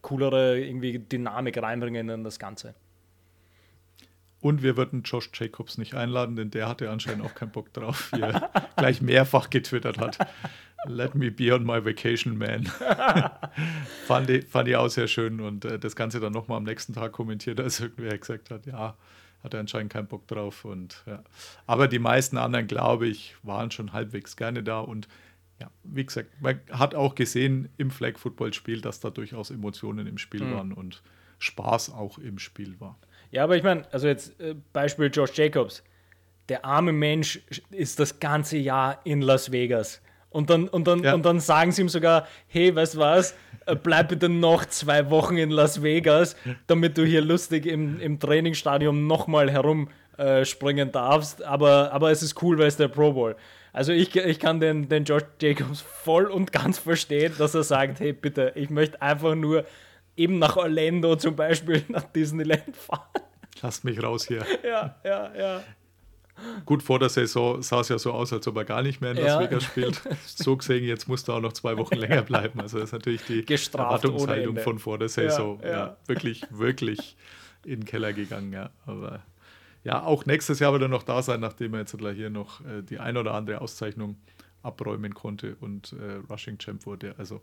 [0.01, 2.73] coolere irgendwie Dynamik reinbringen in das Ganze.
[4.45, 8.11] Und wir würden Josh Jacobs nicht einladen, denn der hatte anscheinend auch keinen Bock drauf,
[8.13, 10.19] wie er gleich mehrfach getwittert hat.
[10.85, 12.65] Let me be on my vacation, man.
[14.05, 16.93] fand, ich, fand ich auch sehr schön und äh, das Ganze dann nochmal am nächsten
[16.93, 18.95] Tag kommentiert, als irgendwer gesagt hat, ja,
[19.43, 20.63] hat er anscheinend keinen Bock drauf.
[20.63, 21.23] Und, ja.
[21.65, 25.07] Aber die meisten anderen, glaube ich, waren schon halbwegs gerne da und
[25.59, 30.43] ja, wie gesagt, man hat auch gesehen im Flag-Football-Spiel, dass da durchaus Emotionen im Spiel
[30.43, 30.53] mhm.
[30.53, 31.01] waren und
[31.39, 32.99] Spaß auch im Spiel war.
[33.35, 35.83] Ja, aber ich meine, also jetzt äh, Beispiel Josh Jacobs.
[36.47, 40.01] Der arme Mensch ist das ganze Jahr in Las Vegas.
[40.29, 41.13] Und dann, und dann, ja.
[41.13, 45.09] und dann sagen sie ihm sogar, hey, weißt du was, äh, bleib bitte noch zwei
[45.09, 51.43] Wochen in Las Vegas, damit du hier lustig im, im Trainingsstadion nochmal herumspringen äh, darfst.
[51.43, 53.35] Aber, aber es ist cool, weil es der Pro Bowl.
[53.73, 57.99] Also ich, ich kann den, den Josh Jacobs voll und ganz verstehen, dass er sagt,
[57.99, 59.65] hey bitte, ich möchte einfach nur
[60.17, 63.23] eben nach Orlando zum Beispiel, nach Disneyland fahren.
[63.61, 64.45] Lasst mich raus hier.
[64.63, 65.63] Ja, ja, ja.
[66.65, 69.11] Gut, vor der Saison sah es ja so aus, als ob er gar nicht mehr
[69.11, 69.39] in Las ja.
[69.39, 70.01] Vegas spielt.
[70.25, 72.59] So gesehen, jetzt musste er auch noch zwei Wochen länger bleiben.
[72.59, 75.59] Also das ist natürlich die Gestraft Erwartungshaltung von vor der Saison.
[75.61, 75.73] Ja, ja.
[75.73, 77.15] ja, wirklich, wirklich
[77.63, 78.51] in den Keller gegangen.
[78.51, 78.69] Ja.
[78.85, 79.23] Aber
[79.85, 82.81] ja, auch nächstes Jahr wird er noch da sein, nachdem er jetzt hier noch äh,
[82.81, 84.17] die ein oder andere Auszeichnung
[84.61, 87.15] abräumen konnte und äh, Rushing Champ wurde.
[87.17, 87.41] Also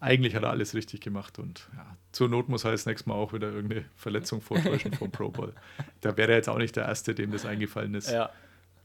[0.00, 3.14] eigentlich hat er alles richtig gemacht und ja, zur Not muss er das nächste Mal
[3.14, 5.52] auch wieder irgendeine Verletzung vortäuschen vom Pro Bowl.
[6.00, 8.10] Da wäre er jetzt auch nicht der Erste, dem das eingefallen ist.
[8.10, 8.30] Ja.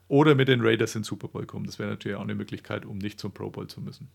[0.09, 1.65] Oder mit den Raiders in den Super Bowl kommen.
[1.65, 4.09] Das wäre natürlich auch eine Möglichkeit, um nicht zum Pro Bowl zu müssen.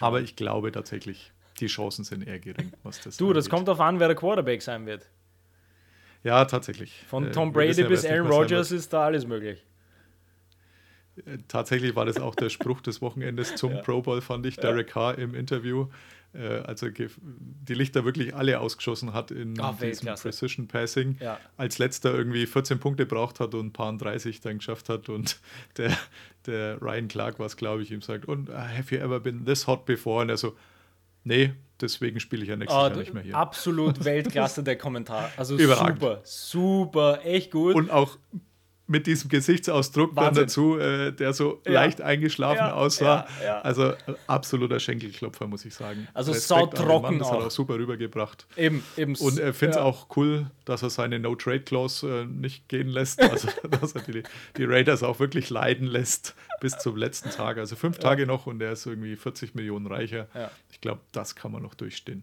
[0.00, 3.36] Aber ich glaube tatsächlich, die Chancen sind eher gering, was das Du, angeht.
[3.36, 5.06] das kommt darauf an, wer der Quarterback sein wird.
[6.24, 7.04] Ja, tatsächlich.
[7.08, 9.62] Von äh, Tom Brady bis Aaron Rodgers ist da alles möglich.
[11.48, 13.82] Tatsächlich war das auch der Spruch des Wochenendes zum ja.
[13.82, 14.92] Pro Bowl, fand ich, Derek ja.
[14.92, 15.88] Carr im Interview.
[16.34, 21.16] Äh, als er die Lichter wirklich alle ausgeschossen hat in oh, diesem Precision Passing.
[21.18, 21.38] Ja.
[21.56, 25.08] Als letzter irgendwie 14 Punkte braucht hat und ein paar 30 dann geschafft hat.
[25.08, 25.40] Und
[25.78, 25.96] der,
[26.44, 29.66] der Ryan Clark, was glaube ich, ihm sagt, und uh, have you ever been this
[29.66, 30.22] hot before?
[30.22, 30.54] Und er so,
[31.24, 33.36] nee, deswegen spiele ich ja nächstes oh, Jahr nicht mehr hier.
[33.36, 35.30] Absolut Weltklasse der Kommentar.
[35.38, 37.76] Also super, super, echt gut.
[37.76, 38.18] Und auch
[38.88, 40.34] mit diesem Gesichtsausdruck Wahnsinn.
[40.34, 41.72] dann dazu, äh, der so ja.
[41.72, 43.26] leicht eingeschlafen ja, aussah.
[43.42, 43.94] Ja, also
[44.26, 46.06] absoluter Schenkelklopfer, muss ich sagen.
[46.14, 48.46] Also sautrocken Das hat er auch super rübergebracht.
[48.56, 49.16] Eben, eben.
[49.16, 53.20] Und er findet es auch cool, dass er seine No-Trade-Clause äh, nicht gehen lässt.
[53.20, 53.48] Also,
[53.80, 54.22] dass er die,
[54.56, 57.58] die, Raiders auch wirklich leiden lässt bis zum letzten Tag.
[57.58, 60.28] Also fünf Tage noch und er ist irgendwie 40 Millionen reicher.
[60.70, 62.22] Ich glaube, das kann man noch durchstehen.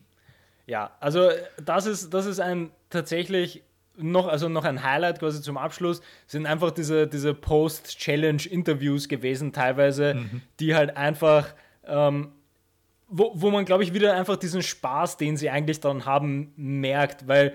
[0.66, 1.30] Ja, also
[1.64, 3.64] das ist, das ist ein tatsächlich
[3.98, 10.16] noch, also noch ein Highlight quasi zum Abschluss, sind einfach diese, diese Post-Challenge-Interviews gewesen, teilweise,
[10.16, 10.42] mhm.
[10.60, 11.54] die halt einfach,
[11.86, 12.30] ähm,
[13.08, 17.28] wo, wo man, glaube ich, wieder einfach diesen Spaß, den sie eigentlich dann haben, merkt,
[17.28, 17.54] weil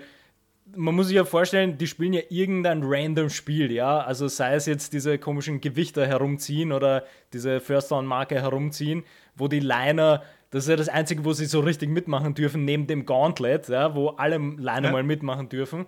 [0.75, 3.99] man muss sich ja vorstellen, die spielen ja irgendein random Spiel, ja.
[4.01, 9.03] Also sei es jetzt diese komischen Gewichter herumziehen oder diese First-Down-Marke herumziehen,
[9.35, 12.87] wo die Liner, das ist ja das Einzige, wo sie so richtig mitmachen dürfen, neben
[12.87, 14.91] dem Gauntlet, ja, wo alle Liner Ja.
[14.91, 15.85] mal mitmachen dürfen.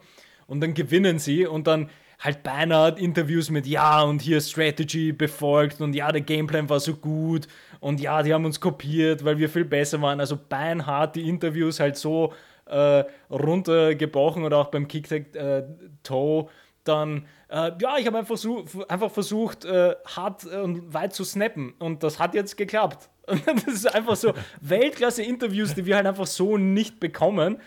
[0.51, 1.89] Und dann gewinnen sie und dann
[2.19, 6.93] halt beinahe Interviews mit ja und hier Strategy befolgt und ja, der Gameplan war so
[6.97, 7.47] gut
[7.79, 10.19] und ja, die haben uns kopiert, weil wir viel besser waren.
[10.19, 12.33] Also beinhart die Interviews halt so
[12.65, 16.49] äh, runtergebrochen oder auch beim Kick-Toe
[16.83, 21.75] dann, äh, ja, ich habe einfach, versuch, einfach versucht, äh, hart und weit zu snappen
[21.79, 23.09] und das hat jetzt geklappt.
[23.45, 27.61] Das ist einfach so Weltklasse-Interviews, die wir halt einfach so nicht bekommen.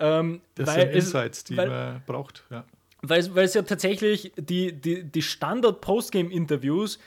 [0.00, 2.44] Ähm, Das sind es- Insights, die weil- man braucht.
[2.50, 2.64] Ja.
[3.02, 6.98] weil, es- weil es ja tatsächlich die, die, die Standard-Postgame-Interviews,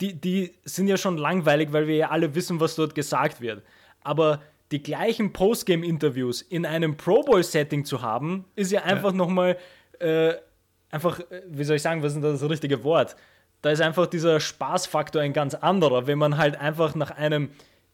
[0.00, 3.62] die, die sind ja schon langweilig, weil wir ja alle wissen, was dort gesagt wird.
[4.02, 9.56] Aber die gleichen Postgame-Interviews in einem Pro Bowl-Setting zu haben, ist ja einfach nochmal,
[10.00, 10.34] äh,
[10.90, 13.16] einfach, äh, wie soll ich sagen, was ist denn das richtige Wort?
[13.60, 17.50] Da ist einfach dieser Spaßfaktor ein ganz anderer, wenn man halt einfach nach einem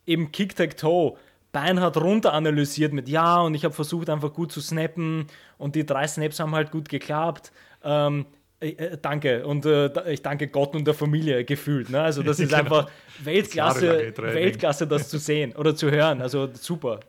[0.07, 1.19] eben Kick-Tag-Toe
[1.53, 5.27] beinhart runter analysiert mit ja und ich habe versucht einfach gut zu snappen
[5.57, 7.53] und die drei Snaps haben halt gut geklappt.
[7.83, 8.27] Ähm,
[8.61, 11.91] äh, äh, danke und äh, ich danke Gott und der Familie gefühlt.
[11.91, 12.01] Ne?
[12.01, 12.61] Also das ist Genau.
[12.63, 12.91] einfach
[13.23, 14.35] Weltklasse, jahrelange Training.
[14.35, 16.21] Weltklasse, das zu sehen oder zu hören.
[16.21, 17.01] Also super.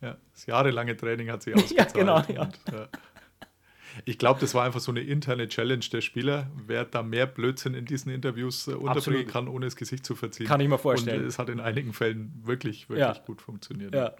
[0.00, 1.94] Ja, das jahrelange Training hat sich ausgezahlt.
[1.94, 2.42] genau, ja.
[2.42, 2.86] Und, äh,
[4.04, 7.74] ich glaube, das war einfach so eine interne Challenge der Spieler, wer da mehr Blödsinn
[7.74, 9.28] in diesen Interviews äh, unterbringen Absolut.
[9.28, 10.46] kann, ohne das Gesicht zu verziehen.
[10.46, 11.22] Kann ich mir vorstellen.
[11.22, 13.14] Und es hat in einigen Fällen wirklich, wirklich Ja.
[13.24, 13.94] gut funktioniert.
[13.94, 14.14] Ja.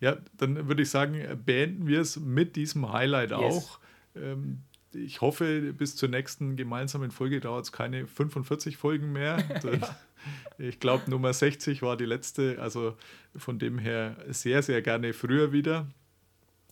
[0.00, 3.38] Ja, dann würde ich sagen, beenden wir es mit diesem Highlight Yes.
[3.40, 3.78] auch.
[4.14, 4.58] Ähm,
[4.92, 9.36] ich hoffe, bis zur nächsten gemeinsamen Folge dauert es keine 45 Folgen mehr.
[9.62, 9.80] Denn
[10.58, 12.58] ich glaube, Nummer 60 war die letzte.
[12.60, 12.96] Also
[13.34, 15.86] von dem her sehr, sehr gerne früher wieder.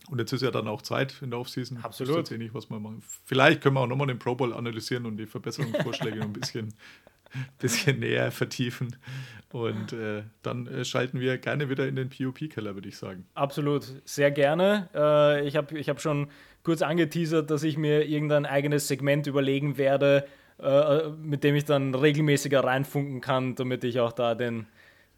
[0.09, 1.79] Und jetzt ist ja dann auch Zeit in der Offseason.
[1.81, 2.17] Absolut.
[2.17, 3.01] Jetzt eh nicht, was wir machen.
[3.25, 6.73] Vielleicht können wir auch nochmal den Pro Bowl analysieren und die Verbesserungsvorschläge noch ein bisschen,
[7.59, 8.95] bisschen näher vertiefen.
[9.51, 13.25] Und äh, dann äh, schalten wir gerne wieder in den POP-Keller, würde ich sagen.
[13.33, 14.89] Absolut, sehr gerne.
[14.93, 16.27] Äh, ich habe ich hab schon
[16.63, 20.27] kurz angeteasert, dass ich mir irgendein eigenes Segment überlegen werde,
[20.59, 24.67] äh, mit dem ich dann regelmäßiger reinfunken kann, damit ich auch da den,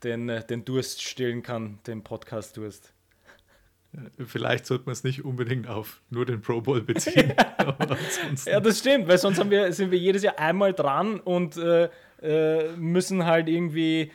[0.03, 2.93] den, äh, den Durst stillen kann, den Podcast-Durst.
[4.25, 7.33] Vielleicht sollte man es nicht unbedingt auf nur den Pro Bowl beziehen.
[8.45, 11.89] Ja, das stimmt, weil sonst wir, sind wir jedes Jahr einmal dran und äh,
[12.21, 14.11] äh, müssen halt irgendwie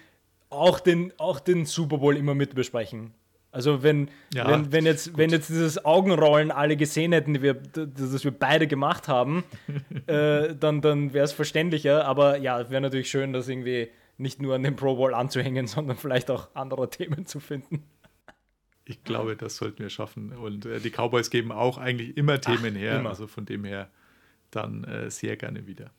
[0.48, 3.12] auch den, auch den Super Bowl immer mit besprechen.
[3.50, 7.54] Also wenn, Ja, wenn, wenn, jetzt, wenn jetzt dieses Augenrollen alle gesehen hätten, die wir,
[7.54, 9.44] das wir beide gemacht haben,
[10.06, 12.06] äh, dann, dann wäre es verständlicher.
[12.06, 15.98] Aber ja, wäre natürlich schön, das irgendwie nicht nur an den Pro Bowl anzuhängen, sondern
[15.98, 17.84] vielleicht auch andere Themen zu finden.
[18.84, 20.32] Ich glaube, das sollten wir schaffen.
[20.32, 22.98] Und äh, die Cowboys geben auch eigentlich immer Themen her.
[22.98, 23.10] immer.
[23.10, 23.90] Also von dem her
[24.50, 25.90] dann äh, sehr gerne wieder.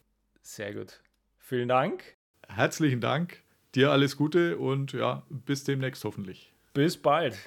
[0.41, 1.01] Sehr gut.
[1.37, 2.03] Vielen Dank.
[2.47, 3.41] Herzlichen Dank.
[3.75, 6.53] Dir alles Gute und ja, bis demnächst hoffentlich.
[6.73, 7.37] Bis bald.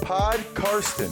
[0.00, 1.10] Pod Karsten.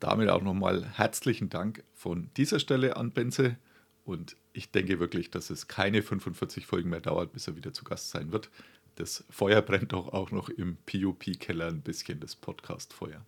[0.00, 3.56] Damit auch nochmal herzlichen Dank von dieser Stelle an Benze.
[4.04, 7.84] Und ich denke wirklich, dass es keine 45 Folgen mehr dauert, bis er wieder zu
[7.84, 8.50] Gast sein wird.
[9.02, 13.26] Das Feuer brennt doch auch noch im POP-Keller ein bisschen, das Podcast-Feuer.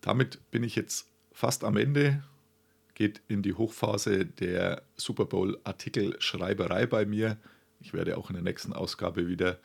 [0.00, 2.24] Damit bin ich jetzt fast am Ende.
[2.94, 7.36] Geht in die Hochphase der Super Bowl-Artikelschreiberei bei mir.
[7.78, 9.60] Ich werde auch in der nächsten Ausgabe wieder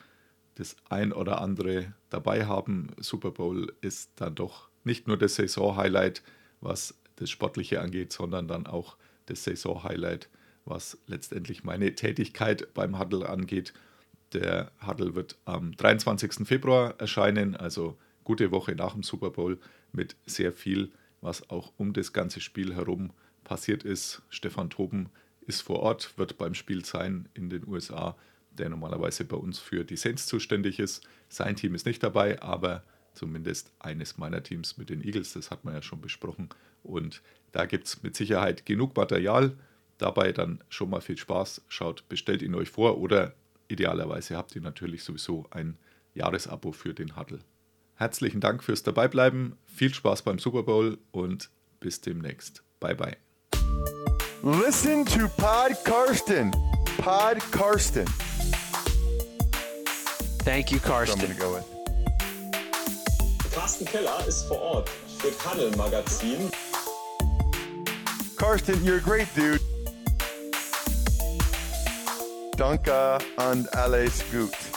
[0.53, 2.91] das ein oder andere dabei haben.
[2.99, 6.21] Super Bowl ist dann doch nicht nur das Saison-Highlight,
[6.61, 10.29] was das Sportliche angeht, sondern dann auch das Saison-Highlight,
[10.65, 13.73] was letztendlich meine Tätigkeit beim Huddle angeht.
[14.33, 16.47] Der Huddle wird am 23.
[16.47, 19.59] Februar erscheinen, also gute Woche nach dem Super Bowl
[19.91, 23.11] mit sehr viel, was auch um das ganze Spiel herum
[23.43, 24.21] passiert ist.
[24.29, 25.09] Stefan Toben
[25.41, 28.15] ist vor Ort, wird beim Spiel sein in den USA,
[28.51, 31.07] der normalerweise bei uns für die Saints zuständig ist.
[31.27, 35.65] Sein Team ist nicht dabei, aber zumindest eines meiner Teams mit den Eagles, das hat
[35.65, 36.49] man ja schon besprochen.
[36.83, 39.57] Und da gibt es mit Sicherheit genug Material.
[39.97, 41.63] Dabei dann schon mal viel Spaß.
[41.67, 43.33] Schaut, bestellt ihn euch vor oder
[43.69, 45.77] idealerweise habt ihr natürlich sowieso ein
[46.13, 47.39] Jahresabo für den Huddle.
[47.95, 51.49] Herzlichen Dank fürs Dabeibleiben, viel Spaß beim Super Bowl und
[51.79, 52.63] bis demnächst.
[52.79, 53.17] Bye bye.
[54.41, 56.51] Listen to Pod Karsten.
[56.97, 58.05] Pod Karsten.
[60.45, 61.37] Thank you, Karsten.
[61.37, 61.59] go.
[63.53, 64.89] Carsten Keller ist vor Ort
[65.19, 66.49] für Paddel Magazin.
[68.37, 69.59] Karsten, you're a great dude.
[72.59, 74.68] Danke and alles gut.